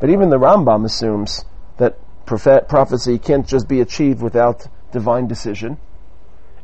But 0.00 0.10
even 0.10 0.30
the 0.30 0.38
Rambam 0.38 0.84
assumes 0.84 1.44
that 1.78 1.98
prophet, 2.24 2.68
prophecy 2.68 3.18
can't 3.18 3.46
just 3.46 3.66
be 3.66 3.80
achieved 3.80 4.22
without 4.22 4.68
divine 4.92 5.26
decision. 5.26 5.78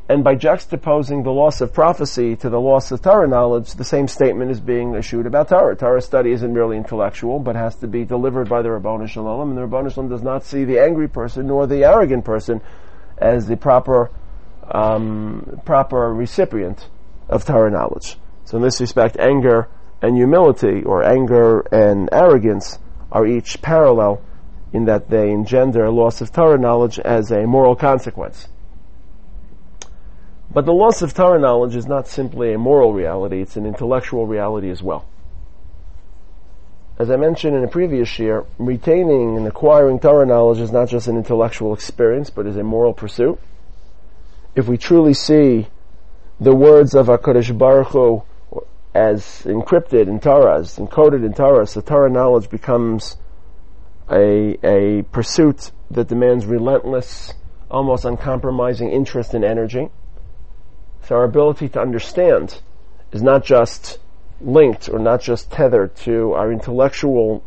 And 0.07 0.23
by 0.23 0.35
juxtaposing 0.35 1.23
the 1.23 1.31
loss 1.31 1.61
of 1.61 1.73
prophecy 1.73 2.35
to 2.37 2.49
the 2.49 2.61
loss 2.61 2.91
of 2.91 3.01
Torah 3.01 3.27
knowledge, 3.27 3.73
the 3.73 3.83
same 3.83 4.07
statement 4.07 4.51
is 4.51 4.59
being 4.59 4.93
issued 4.93 5.25
about 5.25 5.49
Torah. 5.49 5.75
Torah 5.75 6.01
study 6.01 6.31
isn't 6.31 6.53
merely 6.53 6.77
intellectual, 6.77 7.39
but 7.39 7.55
has 7.55 7.75
to 7.77 7.87
be 7.87 8.05
delivered 8.05 8.47
by 8.47 8.61
the 8.61 8.69
Rabbanu 8.69 9.09
Shalom, 9.09 9.49
and 9.49 9.57
the 9.57 9.67
Rabbanu 9.67 9.91
Shalom 9.91 10.09
does 10.09 10.21
not 10.21 10.43
see 10.43 10.63
the 10.63 10.79
angry 10.79 11.07
person 11.07 11.47
nor 11.47 11.65
the 11.65 11.83
arrogant 11.83 12.23
person 12.23 12.61
as 13.17 13.47
the 13.47 13.57
proper 13.57 14.11
um, 14.71 15.61
proper 15.65 16.13
recipient 16.13 16.87
of 17.29 17.45
Torah 17.45 17.71
knowledge. 17.71 18.17
So 18.45 18.57
in 18.57 18.63
this 18.63 18.79
respect, 18.79 19.17
anger 19.17 19.67
and 20.01 20.15
humility, 20.15 20.83
or 20.83 21.03
anger 21.03 21.61
and 21.71 22.09
arrogance, 22.11 22.79
are 23.11 23.25
each 23.25 23.61
parallel 23.61 24.21
in 24.73 24.85
that 24.85 25.09
they 25.09 25.31
engender 25.31 25.85
a 25.85 25.91
loss 25.91 26.21
of 26.21 26.31
Torah 26.31 26.57
knowledge 26.57 26.99
as 26.99 27.31
a 27.31 27.47
moral 27.47 27.75
consequence. 27.75 28.47
But 30.51 30.65
the 30.65 30.73
loss 30.73 31.01
of 31.01 31.13
Torah 31.13 31.39
knowledge 31.39 31.75
is 31.75 31.87
not 31.87 32.07
simply 32.07 32.53
a 32.53 32.57
moral 32.57 32.93
reality, 32.93 33.41
it's 33.41 33.55
an 33.55 33.65
intellectual 33.65 34.27
reality 34.27 34.69
as 34.69 34.83
well. 34.83 35.05
As 36.97 37.09
I 37.09 37.17
mentioned 37.17 37.57
in 37.57 37.63
a 37.63 37.67
previous 37.67 38.19
year, 38.19 38.45
retaining 38.57 39.35
and 39.35 39.47
acquiring 39.47 39.99
Torah 39.99 40.25
knowledge 40.25 40.59
is 40.59 40.71
not 40.71 40.87
just 40.87 41.07
an 41.07 41.17
intellectual 41.17 41.73
experience, 41.73 42.29
but 42.29 42.47
is 42.47 42.55
a 42.55 42.63
moral 42.63 42.93
pursuit 42.93 43.39
if 44.55 44.67
we 44.67 44.77
truly 44.77 45.13
see 45.13 45.67
the 46.39 46.53
words 46.53 46.93
of 46.95 47.07
HaKadosh 47.07 47.57
Baruch 47.57 47.87
Hu 47.87 48.23
as 48.93 49.43
encrypted 49.45 50.07
in 50.07 50.19
Torah, 50.19 50.59
as 50.59 50.77
encoded 50.77 51.25
in 51.25 51.33
Torah, 51.33 51.65
so 51.65 51.79
Torah 51.81 52.09
knowledge 52.09 52.49
becomes 52.49 53.17
a, 54.09 54.57
a 54.63 55.03
pursuit 55.03 55.71
that 55.91 56.07
demands 56.07 56.45
relentless, 56.45 57.33
almost 57.71 58.03
uncompromising 58.03 58.89
interest 58.89 59.33
and 59.33 59.45
energy. 59.45 59.89
So 61.03 61.15
our 61.15 61.23
ability 61.23 61.69
to 61.69 61.79
understand 61.79 62.61
is 63.13 63.21
not 63.21 63.45
just 63.45 63.99
linked 64.41 64.89
or 64.89 64.99
not 64.99 65.21
just 65.21 65.51
tethered 65.51 65.95
to 65.97 66.33
our 66.33 66.51
intellectual 66.51 67.43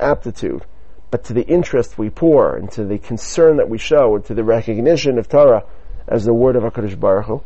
aptitude, 0.00 0.64
but 1.12 1.24
to 1.24 1.32
the 1.32 1.46
interest 1.46 1.96
we 1.96 2.10
pour 2.10 2.56
and 2.56 2.70
to 2.72 2.84
the 2.84 2.98
concern 2.98 3.58
that 3.58 3.68
we 3.68 3.78
show 3.78 4.16
and 4.16 4.24
to 4.24 4.34
the 4.34 4.42
recognition 4.42 5.18
of 5.18 5.28
Torah 5.28 5.64
as 6.08 6.24
the 6.24 6.34
word 6.34 6.56
of 6.56 6.64
HaKadosh 6.64 6.98
Baruch 6.98 7.26
Hu. 7.26 7.42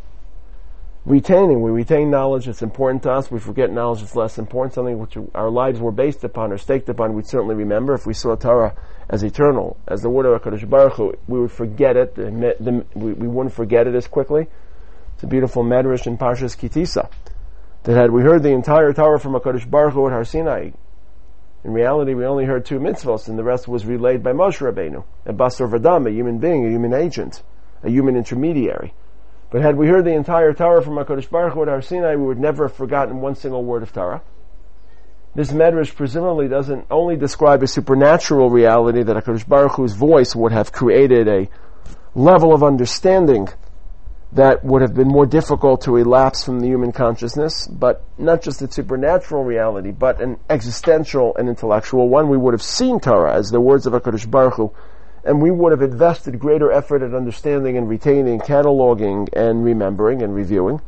Retaining. 1.07 1.63
We 1.63 1.71
retain 1.71 2.11
knowledge 2.11 2.47
that's 2.47 2.63
important 2.63 3.05
to 3.05 3.13
us. 3.13 3.31
We 3.31 3.39
forget 3.39 3.73
knowledge 3.73 4.01
that's 4.01 4.17
less 4.17 4.39
important. 4.39 4.75
Something 4.75 4.99
which 4.99 5.17
our 5.35 5.49
lives 5.49 5.81
were 5.81 5.93
based 5.93 6.25
upon 6.25 6.53
or 6.53 6.59
staked 6.59 6.89
upon, 6.89 7.15
we'd 7.15 7.29
certainly 7.29 7.55
remember. 7.55 7.95
If 7.95 8.07
we 8.07 8.13
saw 8.13 8.35
Torah 8.35 8.75
as 9.09 9.23
eternal, 9.23 9.79
as 9.87 10.03
the 10.03 10.11
word 10.11 10.27
of 10.27 10.43
HaKadosh 10.43 10.69
Baruch 10.69 10.95
Hu, 10.95 11.15
we 11.29 11.41
would 11.41 11.53
forget 11.53 11.97
it. 11.97 12.17
The, 12.17 12.57
the, 12.61 12.85
we, 12.95 13.13
we, 13.13 13.29
wouldn't 13.29 13.55
forget 13.55 13.87
it 13.87 13.95
as 13.95 14.09
quickly. 14.09 14.49
It's 15.15 15.23
a 15.23 15.29
beautiful 15.29 15.65
medrash 15.65 16.07
in 16.07 16.19
Parshas 16.19 16.57
Kitisa. 16.57 17.09
That 17.85 17.97
had 17.97 18.11
we 18.11 18.23
heard 18.23 18.43
the 18.43 18.51
entire 18.51 18.93
Torah 18.93 19.21
from 19.21 19.35
HaKadosh 19.35 19.71
Baruch 19.71 19.95
Hu 19.95 20.07
at 20.07 20.13
Har 20.13 20.25
Sinai, 20.25 20.71
in 21.63 21.73
reality 21.73 22.15
we 22.15 22.25
only 22.27 22.45
heard 22.45 22.65
two 22.65 22.81
mitzvahs 22.81 23.29
and 23.29 23.39
the 23.39 23.45
rest 23.45 23.69
was 23.69 23.87
relayed 23.87 24.25
by 24.25 24.33
Moshe 24.33 24.59
Rabbeinu, 24.59 25.05
a 25.25 25.33
Basar 25.33 25.71
Vadam, 25.71 26.09
a 26.09 26.13
human 26.13 26.39
being, 26.39 26.67
a 26.67 26.71
human 26.71 26.93
agent, 26.93 27.43
a 27.85 27.91
human 27.91 28.17
intermediary. 28.17 28.93
But 29.51 29.63
had 29.63 29.77
we 29.77 29.87
heard 29.87 30.05
the 30.05 30.15
entire 30.15 30.53
Torah 30.53 30.83
from 30.83 30.95
HaKadosh 30.95 31.31
Baruch 31.31 31.55
Hu 31.55 31.63
at 31.63 31.69
Har 31.69 31.83
Sinai, 31.83 32.17
we 32.17 32.27
would 32.27 32.39
never 32.39 32.67
have 32.67 32.77
forgotten 32.77 33.21
one 33.21 33.37
single 33.37 33.65
word 33.65 33.83
of 33.83 33.93
Torah. 33.93 34.23
This 35.35 35.53
medrash 35.53 35.95
presumably 35.95 36.49
doesn't 36.49 36.87
only 36.91 37.17
describe 37.17 37.63
a 37.63 37.69
supernatural 37.69 38.51
reality 38.51 39.03
that 39.03 39.17
HaKadosh 39.17 39.47
Baruch 39.47 39.73
Hu's 39.73 39.93
voice 39.93 40.35
would 40.35 40.53
have 40.53 40.73
created 40.73 41.29
a 41.29 41.49
level 42.15 42.55
of 42.55 42.65
understanding 42.65 43.49
that 44.33 44.65
would 44.65 44.83
have 44.83 44.95
been 44.95 45.09
more 45.09 45.27
difficult 45.27 45.83
to 45.83 45.97
elapse 45.97 46.45
from 46.45 46.59
the 46.61 46.67
human 46.67 46.91
consciousness, 46.91 47.69
but 47.69 48.03
not 48.19 48.43
just 48.43 48.61
a 48.63 48.71
supernatural 48.71 49.45
reality, 49.45 49.93
but 49.93 50.21
an 50.21 50.39
existential 50.51 51.37
and 51.37 51.49
intellectual 51.49 52.09
one. 52.09 52.29
We 52.29 52.37
would 52.37 52.53
have 52.53 52.63
seen 52.63 52.99
Torah 52.99 53.35
as 53.35 53.51
the 53.51 53.61
words 53.61 53.87
of 53.87 53.93
HaKadosh 53.93 54.29
Baruch 54.29 54.55
Hu 54.55 54.73
and 55.27 55.43
we 55.43 55.51
would 55.51 55.73
have 55.73 55.83
invested 55.83 56.39
greater 56.39 56.71
effort 56.71 57.03
at 57.03 57.13
understanding 57.13 57.77
and 57.77 57.89
retaining, 57.89 58.39
cataloging 58.39 59.29
and 59.35 59.65
remembering 59.65 60.23
and 60.23 60.33
reviewing. 60.33 60.81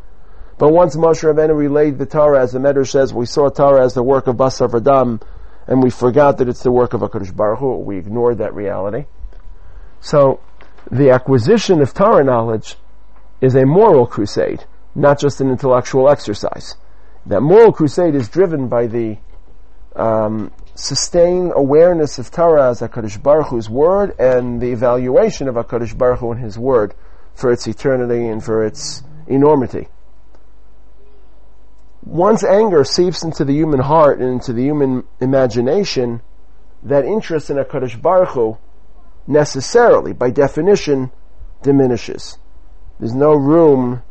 But 0.59 0.72
once 0.72 0.96
Moshe 0.96 1.24
Rabbeinu 1.24 1.57
relayed 1.57 1.98
the 1.98 2.07
Torah, 2.07 2.40
as 2.40 2.53
the 2.53 2.61
Medrash 2.61 2.90
says, 2.90 3.12
we 3.12 3.27
saw 3.27 3.48
Torah 3.51 3.85
as 3.85 3.94
the 3.94 4.03
work 4.03 4.29
of 4.29 4.37
Basar 4.37 4.70
Vadam, 4.70 5.20
and 5.66 5.83
we 5.83 5.90
forgot 5.90 6.38
that 6.38 6.48
it's 6.48 6.62
the 6.62 6.70
work 6.70 6.94
of 6.94 7.01
HaKadosh 7.01 7.35
Baruch 7.35 7.59
Hu. 7.59 7.79
We 7.79 7.98
ignored 7.98 8.38
that 8.38 8.55
reality. 8.55 9.07
So, 10.01 10.40
the 10.90 11.11
acquisition 11.11 11.83
of 11.83 11.92
Torah 11.92 12.24
knowledge 12.24 12.77
is 13.40 13.57
a 13.57 13.66
moral 13.66 14.07
crusade, 14.07 14.64
not 14.94 15.18
just 15.18 15.40
an 15.40 15.51
intellectual 15.51 16.09
exercise. 16.09 16.77
That 17.27 17.40
moral 17.40 17.72
crusade 17.72 18.14
is 18.14 18.29
driven 18.29 18.68
by 18.68 18.87
the 18.87 19.18
um, 19.96 20.53
sustain 20.78 21.50
awareness 21.54 22.20
of 22.20 22.30
Torah 22.30 22.70
as 22.70 22.80
HaKadosh 22.80 23.20
Baruch 23.20 23.48
Hu's 23.48 23.68
word 23.68 24.14
and 24.18 24.60
the 24.60 24.70
evaluation 24.70 25.48
of 25.48 25.56
HaKadosh 25.56 25.98
Baruch 25.98 26.20
Hu 26.20 26.30
and 26.30 26.40
His 26.40 26.56
word 26.56 26.94
for 27.34 27.50
its 27.50 27.66
eternity 27.66 28.28
and 28.28 28.42
for 28.42 28.64
its 28.64 29.02
enormity. 29.26 29.88
Once 32.04 32.44
anger 32.44 32.84
seeps 32.84 33.24
into 33.24 33.44
the 33.44 33.52
human 33.52 33.80
heart 33.80 34.20
and 34.20 34.34
into 34.34 34.52
the 34.52 34.62
human 34.62 35.02
imagination, 35.20 36.22
that 36.84 37.04
interest 37.04 37.50
in 37.50 37.56
HaKadosh 37.56 38.00
Baruch 38.00 38.30
Hu 38.30 38.56
necessarily, 39.26 40.12
by 40.12 40.30
definition, 40.30 41.10
diminishes. 41.60 42.38
There's 43.00 43.14
no 43.14 43.34
room 43.34 44.02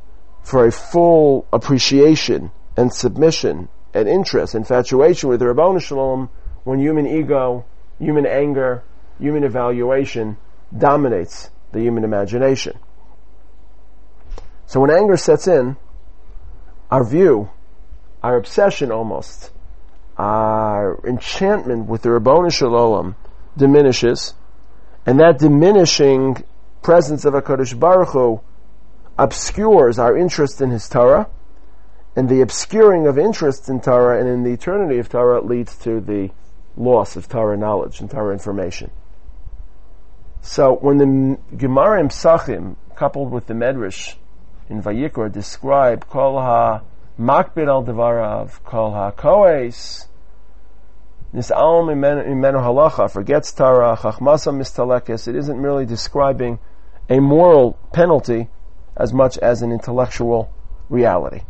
for 0.44 0.66
a 0.66 0.72
full 0.72 1.48
appreciation 1.54 2.52
and 2.76 2.92
submission 2.92 3.70
and 3.94 4.10
interest, 4.10 4.54
infatuation 4.54 5.30
with 5.30 5.40
the 5.40 5.48
Rabboni 5.48 5.80
Shalom 5.80 6.30
when 6.68 6.80
human 6.80 7.08
ego, 7.08 7.64
human 7.98 8.26
anger, 8.26 8.84
human 9.20 9.46
evaluation 9.46 10.36
dominates 10.78 11.50
the 11.72 11.80
human 11.80 12.04
imagination. 12.04 12.78
So 14.66 14.82
when 14.82 14.92
anger 14.92 15.16
sets 15.16 15.48
in, 15.48 15.78
our 16.92 17.06
view, 17.06 17.50
our 18.22 18.36
obsession 18.36 18.92
almost, 18.92 19.50
our 20.18 21.00
enchantment 21.08 21.88
with 21.88 22.02
the 22.02 22.12
Rabboni 22.12 22.52
Shalom 22.52 23.16
diminishes, 23.56 24.34
and 25.06 25.22
that 25.22 25.40
diminishing 25.40 26.44
presence 26.82 27.24
of 27.24 27.34
HaKadosh 27.34 27.80
Baruch 27.80 28.10
Hu 28.10 28.42
obscures 29.18 29.98
our 30.00 30.18
interest 30.18 30.60
in 30.60 30.72
His 30.72 30.90
Torah, 30.90 31.30
and 32.18 32.28
the 32.28 32.42
obscuring 32.42 33.08
of 33.08 33.18
interest 33.18 33.70
in 33.70 33.80
Torah 33.80 34.20
and 34.20 34.28
in 34.28 34.44
the 34.44 34.52
eternity 34.52 35.00
of 35.00 35.08
Torah 35.08 35.40
leads 35.40 35.78
to 35.78 36.02
the 36.02 36.30
loss 36.78 37.16
of 37.16 37.28
Torah 37.28 37.58
knowledge 37.58 38.00
and 38.00 38.10
Torah 38.10 38.34
information. 38.34 38.92
So 40.42 40.76
when 40.76 40.98
the 40.98 41.38
Gemara 41.56 42.00
in 42.00 42.10
Psachim, 42.10 42.76
coupled 42.96 43.32
with 43.32 43.48
the 43.48 43.54
Medrash 43.54 44.16
in 44.70 44.82
Vayikra, 44.82 45.32
describe 45.32 46.08
Kol 46.08 46.40
Ha 46.40 46.82
Makbid 47.20 47.68
al 47.68 47.84
Devarav, 47.84 48.64
Kol 48.64 48.92
Ha 48.92 49.12
Koes, 49.12 50.08
Nis'alm 51.34 51.90
imenu 51.90 52.56
halacha, 52.56 53.12
forgets 53.12 53.52
Torah, 53.52 53.98
Chachmasa 53.98 54.54
mistalekes, 54.54 55.28
it 55.28 55.36
isn't 55.36 55.62
merely 55.62 55.86
describing 55.86 56.60
a 57.10 57.20
moral 57.20 57.74
penalty 57.92 58.48
as 58.96 59.14
much 59.14 59.38
as 59.40 59.62
an 59.62 59.72
intellectual 59.72 60.52
reality. 60.90 61.42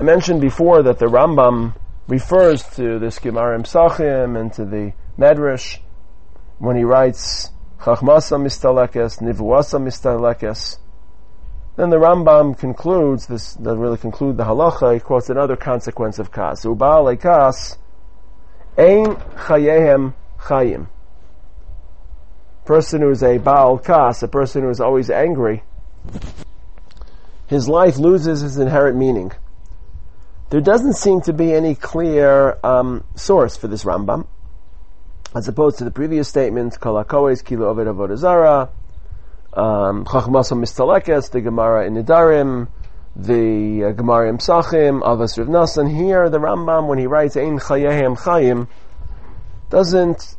I 0.00 0.02
mentioned 0.02 0.40
before 0.40 0.82
that 0.84 0.98
the 0.98 1.06
Rambam 1.06 1.74
refers 2.08 2.62
to 2.76 2.98
this 2.98 3.18
Gemara 3.18 3.58
Psachim 3.60 4.40
and 4.40 4.52
to 4.54 4.64
the 4.64 4.92
Medrash 5.18 5.78
when 6.58 6.76
he 6.76 6.82
writes 6.82 7.50
Chachmasa 7.80 8.40
mistalekes, 8.40 9.20
Nivuasa 9.20 9.78
mistalekes. 9.80 10.78
Then 11.76 11.90
the 11.90 11.96
Rambam 11.96 12.58
concludes 12.58 13.26
this 13.26 13.54
doesn't 13.54 13.78
really 13.78 13.98
conclude 13.98 14.36
the 14.36 14.44
halacha. 14.44 14.94
He 14.94 15.00
quotes 15.00 15.30
another 15.30 15.54
consequence 15.54 16.18
of 16.18 16.32
kas. 16.32 16.64
Ubal 16.64 17.20
kas 17.20 17.78
ein 18.76 19.14
chayehem 19.14 20.14
chayim. 20.40 20.88
Person 22.64 23.02
who 23.02 23.10
is 23.10 23.22
a 23.22 23.38
baal 23.38 23.78
kas, 23.78 24.22
a 24.22 24.28
person 24.28 24.62
who 24.62 24.70
is 24.70 24.80
always 24.80 25.08
angry, 25.08 25.62
his 27.46 27.68
life 27.68 27.96
loses 27.96 28.42
its 28.42 28.56
inherent 28.56 28.96
meaning 28.96 29.32
there 30.50 30.60
doesn't 30.60 30.94
seem 30.94 31.20
to 31.22 31.32
be 31.32 31.52
any 31.52 31.74
clear 31.74 32.58
um, 32.64 33.04
source 33.14 33.56
for 33.56 33.68
this 33.68 33.84
Rambam, 33.84 34.26
as 35.34 35.46
opposed 35.48 35.78
to 35.78 35.84
the 35.84 35.90
previous 35.90 36.28
statements, 36.28 36.78
Kol 36.78 37.02
HaKoes, 37.02 37.44
Kilo 37.44 37.74
Oved 37.74 37.86
Avodah 37.86 38.70
um, 39.52 40.04
Chachmasa 40.04 40.56
Mistalekes, 40.56 41.30
the 41.30 41.40
Gemara 41.40 41.86
in 41.86 41.94
Nidarim, 41.94 42.68
the 43.16 43.88
uh, 43.88 43.92
Gemara 43.92 44.28
in 44.28 44.38
Psachim, 44.38 45.02
Avas 45.02 45.36
Rav 45.38 45.48
Nasan. 45.48 45.94
Here, 45.94 46.30
the 46.30 46.38
Rambam, 46.38 46.86
when 46.86 46.98
he 46.98 47.06
writes 47.06 47.36
Ein 47.36 47.58
Chayehem 47.58 48.16
Chayim, 48.16 48.68
doesn't 49.70 50.36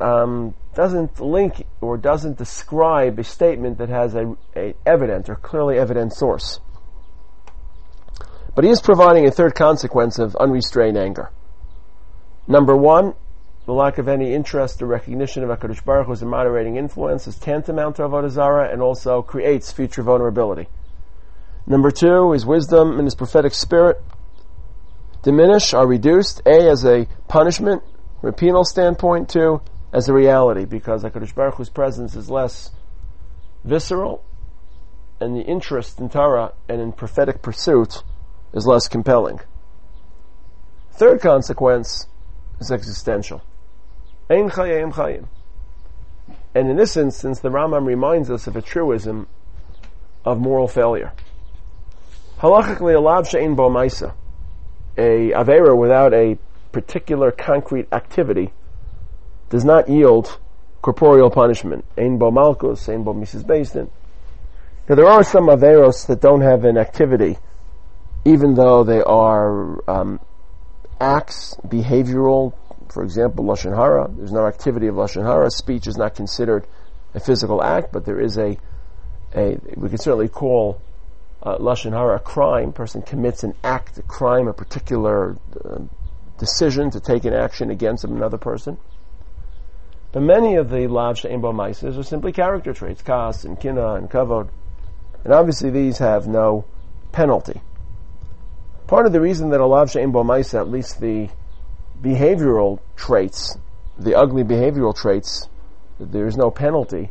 um, 0.00 0.54
doesn't 0.74 1.20
link 1.20 1.66
or 1.80 1.96
doesn't 1.96 2.38
describe 2.38 3.18
a 3.18 3.24
statement 3.24 3.78
that 3.78 3.88
has 3.88 4.14
a, 4.14 4.36
a 4.54 4.74
evident 4.86 5.28
or 5.28 5.36
clearly 5.36 5.78
evident 5.78 6.12
source. 6.12 6.60
But 8.58 8.64
he 8.64 8.72
is 8.72 8.80
providing 8.80 9.24
a 9.24 9.30
third 9.30 9.54
consequence 9.54 10.18
of 10.18 10.34
unrestrained 10.34 10.98
anger. 10.98 11.30
Number 12.48 12.76
one, 12.76 13.14
the 13.66 13.72
lack 13.72 13.98
of 13.98 14.08
any 14.08 14.34
interest 14.34 14.82
or 14.82 14.86
recognition 14.86 15.44
of 15.44 15.48
HaKadosh 15.48 15.84
Baruch 15.84 16.08
as 16.08 16.22
a 16.22 16.26
moderating 16.26 16.74
influence 16.74 17.28
is 17.28 17.38
tantamount 17.38 17.94
to 17.94 18.02
Avodah 18.02 18.30
Zarah 18.30 18.68
and 18.72 18.82
also 18.82 19.22
creates 19.22 19.70
future 19.70 20.02
vulnerability. 20.02 20.66
Number 21.68 21.92
two, 21.92 22.32
his 22.32 22.44
wisdom 22.44 22.98
and 22.98 23.04
his 23.04 23.14
prophetic 23.14 23.54
spirit 23.54 24.02
diminish, 25.22 25.72
are 25.72 25.86
reduced, 25.86 26.42
A, 26.44 26.68
as 26.68 26.84
a 26.84 27.06
punishment, 27.28 27.84
from 28.20 28.30
a 28.30 28.32
penal 28.32 28.64
standpoint, 28.64 29.28
two, 29.28 29.60
as 29.92 30.08
a 30.08 30.12
reality, 30.12 30.64
because 30.64 31.04
HaKadosh 31.04 31.32
Baruch 31.32 31.54
Hu's 31.54 31.70
presence 31.70 32.16
is 32.16 32.28
less 32.28 32.72
visceral, 33.62 34.24
and 35.20 35.36
the 35.36 35.42
interest 35.42 36.00
in 36.00 36.08
Torah 36.08 36.54
and 36.68 36.80
in 36.80 36.90
prophetic 36.90 37.40
pursuit 37.40 38.02
is 38.52 38.66
less 38.66 38.88
compelling. 38.88 39.40
Third 40.92 41.20
consequence 41.20 42.06
is 42.60 42.70
existential. 42.70 43.42
Ein 44.30 44.50
chayim 44.50 44.92
chayim. 44.92 45.28
And 46.54 46.70
in 46.70 46.76
this 46.76 46.96
instance, 46.96 47.40
the 47.40 47.50
Rambam 47.50 47.86
reminds 47.86 48.30
us 48.30 48.46
of 48.46 48.56
a 48.56 48.62
truism 48.62 49.26
of 50.24 50.40
moral 50.40 50.68
failure. 50.68 51.12
Halachically, 52.38 52.94
a 52.94 53.00
lav 53.00 53.28
she'ein 53.28 53.54
bo 53.54 53.70
maisa, 53.70 54.14
a 54.96 55.30
avera 55.30 55.76
without 55.76 56.12
a 56.12 56.38
particular 56.72 57.30
concrete 57.30 57.86
activity, 57.92 58.52
does 59.50 59.64
not 59.64 59.88
yield 59.88 60.38
corporeal 60.82 61.30
punishment. 61.30 61.84
Ein 61.96 62.18
bo 62.18 62.30
malchus, 62.30 62.88
ein 62.88 63.04
bo 63.04 63.14
mises. 63.14 63.44
Now 63.46 64.94
there 64.94 65.08
are 65.08 65.22
some 65.22 65.46
averos 65.46 66.06
that 66.06 66.20
don't 66.20 66.40
have 66.40 66.64
an 66.64 66.76
activity 66.76 67.38
even 68.24 68.54
though 68.54 68.84
they 68.84 69.02
are 69.02 69.88
um, 69.90 70.20
acts, 71.00 71.56
behavioral, 71.66 72.54
for 72.90 73.02
example, 73.02 73.44
lashon 73.44 73.74
hara. 73.74 74.08
There's 74.10 74.32
no 74.32 74.46
activity 74.46 74.86
of 74.86 74.96
lashon 74.96 75.22
hara. 75.22 75.50
Speech 75.50 75.86
is 75.86 75.96
not 75.96 76.14
considered 76.14 76.66
a 77.14 77.20
physical 77.20 77.62
act, 77.62 77.92
but 77.92 78.04
there 78.04 78.20
is 78.20 78.36
a, 78.38 78.58
a 79.34 79.58
we 79.76 79.88
can 79.88 79.98
certainly 79.98 80.28
call 80.28 80.80
uh, 81.42 81.58
lashon 81.58 81.92
hara, 81.92 82.16
a 82.16 82.20
crime. 82.20 82.72
person 82.72 83.02
commits 83.02 83.44
an 83.44 83.54
act, 83.62 83.98
a 83.98 84.02
crime, 84.02 84.48
a 84.48 84.52
particular 84.52 85.36
uh, 85.64 85.78
decision 86.38 86.90
to 86.90 87.00
take 87.00 87.24
an 87.24 87.34
action 87.34 87.70
against 87.70 88.04
another 88.04 88.38
person. 88.38 88.78
But 90.12 90.22
many 90.22 90.54
of 90.56 90.70
the 90.70 90.86
lav 90.86 91.18
she'en 91.18 91.40
bo 91.40 91.50
are 91.50 92.02
simply 92.02 92.32
character 92.32 92.72
traits, 92.72 93.02
kas 93.02 93.44
and 93.44 93.60
kina 93.60 93.94
and 93.94 94.10
kavod, 94.10 94.48
and 95.24 95.32
obviously 95.32 95.70
these 95.70 95.98
have 95.98 96.26
no 96.26 96.64
penalty. 97.12 97.60
Part 98.88 99.04
of 99.04 99.12
the 99.12 99.20
reason 99.20 99.50
that 99.50 99.60
a 99.60 99.66
lav 99.66 99.90
she'en 99.90 100.12
bo 100.12 100.22
at 100.22 100.68
least 100.68 100.98
the 100.98 101.28
behavioral 102.00 102.78
traits, 102.96 103.58
the 103.98 104.14
ugly 104.14 104.42
behavioral 104.42 104.96
traits, 104.96 105.46
there 106.00 106.26
is 106.26 106.38
no 106.38 106.50
penalty, 106.50 107.10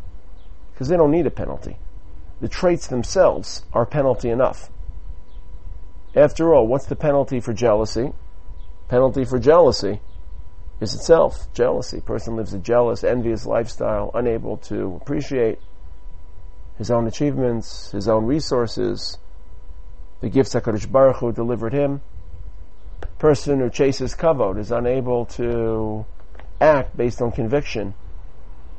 because 0.73 0.87
they 0.87 0.97
don't 0.97 1.11
need 1.11 1.27
a 1.27 1.31
penalty. 1.31 1.77
The 2.41 2.47
traits 2.47 2.87
themselves 2.87 3.63
are 3.73 3.85
penalty 3.85 4.31
enough. 4.31 4.71
After 6.15 6.55
all, 6.55 6.65
what's 6.65 6.87
the 6.87 6.95
penalty 6.95 7.39
for 7.39 7.53
jealousy? 7.53 8.11
Penalty 8.87 9.23
for 9.23 9.37
jealousy 9.37 10.01
is 10.81 10.95
itself 10.95 11.53
jealousy. 11.53 12.01
person 12.01 12.37
lives 12.37 12.55
a 12.55 12.59
jealous, 12.59 13.03
envious 13.03 13.45
lifestyle, 13.45 14.09
unable 14.15 14.57
to 14.57 14.97
appreciate 14.99 15.59
his 16.79 16.89
own 16.89 17.05
achievements, 17.05 17.91
his 17.91 18.07
own 18.07 18.25
resources, 18.25 19.19
the 20.21 20.29
gifts 20.29 20.53
HaKadosh 20.53 20.91
Baruch 20.91 21.17
Hu 21.17 21.31
delivered 21.31 21.73
him. 21.73 22.01
Person 23.19 23.59
who 23.59 23.69
chases 23.69 24.15
kavod 24.15 24.57
is 24.57 24.71
unable 24.71 25.25
to 25.25 26.05
act 26.59 26.95
based 26.97 27.21
on 27.21 27.31
conviction, 27.31 27.93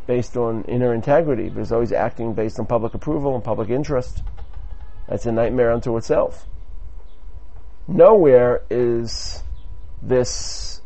based 0.06 0.36
on 0.36 0.64
inner 0.64 0.92
integrity, 0.94 1.48
but 1.48 1.60
is 1.60 1.72
always 1.72 1.92
acting 1.92 2.34
based 2.34 2.58
on 2.58 2.66
public 2.66 2.94
approval 2.94 3.34
and 3.34 3.44
public 3.44 3.68
interest. 3.68 4.22
That's 5.08 5.26
a 5.26 5.32
nightmare 5.32 5.72
unto 5.72 5.96
itself. 5.96 6.46
Nowhere 7.86 8.62
is 8.68 9.42
this 10.02 10.82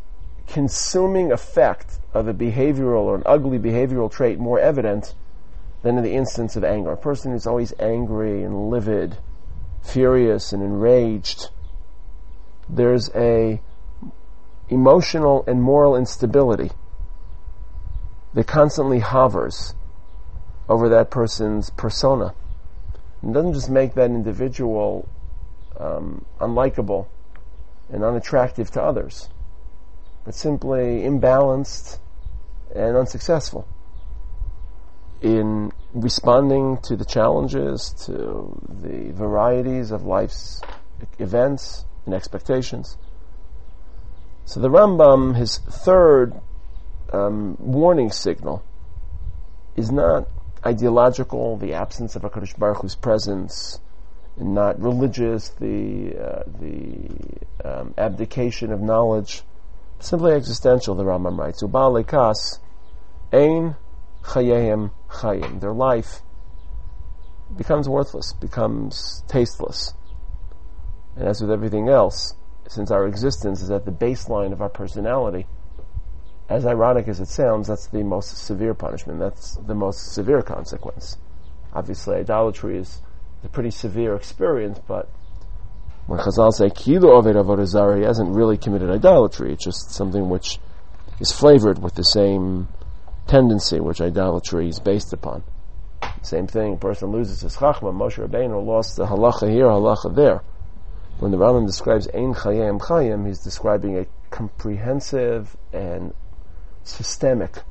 consuming 0.46 1.32
effect 1.32 1.98
of 2.14 2.28
a 2.28 2.34
behavioral 2.34 3.04
or 3.04 3.16
an 3.16 3.22
ugly 3.24 3.58
behavioral 3.58 4.10
trait 4.10 4.38
more 4.38 4.60
evident 4.60 5.14
than 5.82 5.96
in 5.96 6.04
the 6.04 6.14
instance 6.14 6.56
of 6.56 6.62
anger. 6.62 6.92
A 6.92 6.96
person 6.96 7.32
who's 7.32 7.46
always 7.46 7.72
angry 7.80 8.44
and 8.44 8.70
livid, 8.70 9.18
furious 9.82 10.52
and 10.52 10.62
enraged, 10.62 11.50
there's 12.68 13.10
a 13.14 13.60
emotional 14.68 15.44
and 15.46 15.62
moral 15.62 15.96
instability 15.96 16.70
that 18.32 18.46
constantly 18.46 19.00
hovers 19.00 19.74
over 20.68 20.88
that 20.88 21.10
person's 21.10 21.70
persona. 21.70 22.34
It 23.22 23.32
doesn't 23.32 23.52
just 23.52 23.68
make 23.68 23.94
that 23.94 24.10
individual 24.10 25.08
um, 25.78 26.24
unlikable 26.40 27.08
and 27.90 28.02
unattractive 28.02 28.70
to 28.70 28.82
others, 28.82 29.28
but 30.24 30.34
simply 30.34 31.02
imbalanced 31.02 31.98
and 32.74 32.96
unsuccessful 32.96 33.68
in 35.22 35.72
responding 35.94 36.78
to 36.78 36.96
the 36.96 37.04
challenges, 37.04 37.94
to 38.06 38.60
the 38.68 39.12
varieties 39.12 39.90
of 39.90 40.04
life's 40.04 40.60
events 41.18 41.84
and 42.04 42.14
expectations. 42.14 42.98
So 44.44 44.60
the 44.60 44.68
Rambam, 44.68 45.36
his 45.36 45.58
third 45.58 46.34
um, 47.12 47.56
warning 47.60 48.10
signal, 48.10 48.64
is 49.76 49.92
not 49.92 50.28
ideological, 50.66 51.56
the 51.56 51.74
absence 51.74 52.16
of 52.16 52.22
HaKadosh 52.22 52.58
Baruch 52.58 52.82
Hu's 52.82 52.96
presence, 52.96 53.80
not 54.36 54.80
religious, 54.80 55.50
the 55.50 56.16
uh, 56.16 56.42
the 56.46 57.08
um, 57.64 57.94
abdication 57.96 58.72
of 58.72 58.80
knowledge, 58.80 59.42
simply 60.00 60.32
existential. 60.32 60.94
The 60.94 61.04
Rambam 61.04 61.38
writes, 61.38 61.62
"Ubal 61.62 62.02
lekas, 62.02 62.58
ein 63.32 63.76
chayim 64.22 64.90
chayim." 65.08 65.60
Their 65.60 65.72
life 65.72 66.22
becomes 67.56 67.88
worthless, 67.88 68.32
becomes 68.32 69.22
tasteless, 69.28 69.94
and 71.16 71.28
as 71.28 71.40
with 71.40 71.50
everything 71.50 71.88
else, 71.88 72.34
since 72.68 72.90
our 72.90 73.06
existence 73.06 73.60
is 73.60 73.70
at 73.70 73.84
the 73.84 73.92
baseline 73.92 74.52
of 74.52 74.62
our 74.62 74.70
personality, 74.70 75.46
as 76.48 76.66
ironic 76.66 77.08
as 77.08 77.20
it 77.20 77.28
sounds, 77.28 77.68
that's 77.68 77.86
the 77.86 78.02
most 78.02 78.36
severe 78.36 78.74
punishment. 78.74 79.18
That's 79.18 79.56
the 79.56 79.74
most 79.74 80.12
severe 80.12 80.42
consequence. 80.42 81.16
Obviously, 81.72 82.16
idolatry 82.16 82.78
is 82.78 83.00
a 83.44 83.48
pretty 83.48 83.70
severe 83.70 84.14
experience, 84.14 84.78
but 84.86 85.08
when 86.06 86.18
Chazal 86.18 86.52
say 86.52 86.68
Kilu 86.68 87.08
Oved 87.08 87.34
Avodah 87.34 87.98
he 87.98 88.04
hasn't 88.04 88.34
really 88.34 88.56
committed 88.56 88.90
idolatry. 88.90 89.52
It's 89.52 89.64
just 89.64 89.90
something 89.92 90.28
which 90.28 90.58
is 91.20 91.32
flavored 91.32 91.82
with 91.82 91.94
the 91.94 92.04
same 92.04 92.68
tendency 93.26 93.80
which 93.80 94.00
idolatry 94.00 94.68
is 94.68 94.80
based 94.80 95.12
upon. 95.12 95.42
Same 96.22 96.46
thing, 96.46 96.74
a 96.74 96.76
person 96.76 97.10
loses 97.10 97.40
his 97.40 97.56
chachma, 97.56 97.92
Moshe 97.92 98.24
Rabbeinu 98.24 98.64
lost 98.64 98.96
the 98.96 99.06
halacha 99.06 99.50
here, 99.50 99.66
halacha 99.66 100.14
there. 100.14 100.42
When 101.18 101.30
the 101.30 101.36
Rambam 101.36 101.66
describes 101.66 102.08
Ein 102.08 102.34
Chayim 102.34 102.80
Chayim, 102.80 103.26
he's 103.26 103.40
describing 103.40 103.98
a 103.98 104.06
comprehensive 104.30 105.56
and 105.72 106.14
systemic 106.84 107.62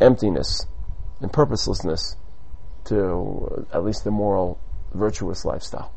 emptiness 0.00 0.66
and 1.20 1.32
purposelessness 1.32 2.16
to 2.84 3.66
uh, 3.72 3.76
at 3.76 3.84
least 3.84 4.04
the 4.04 4.10
moral, 4.10 4.58
virtuous 4.94 5.44
lifestyle. 5.44 5.92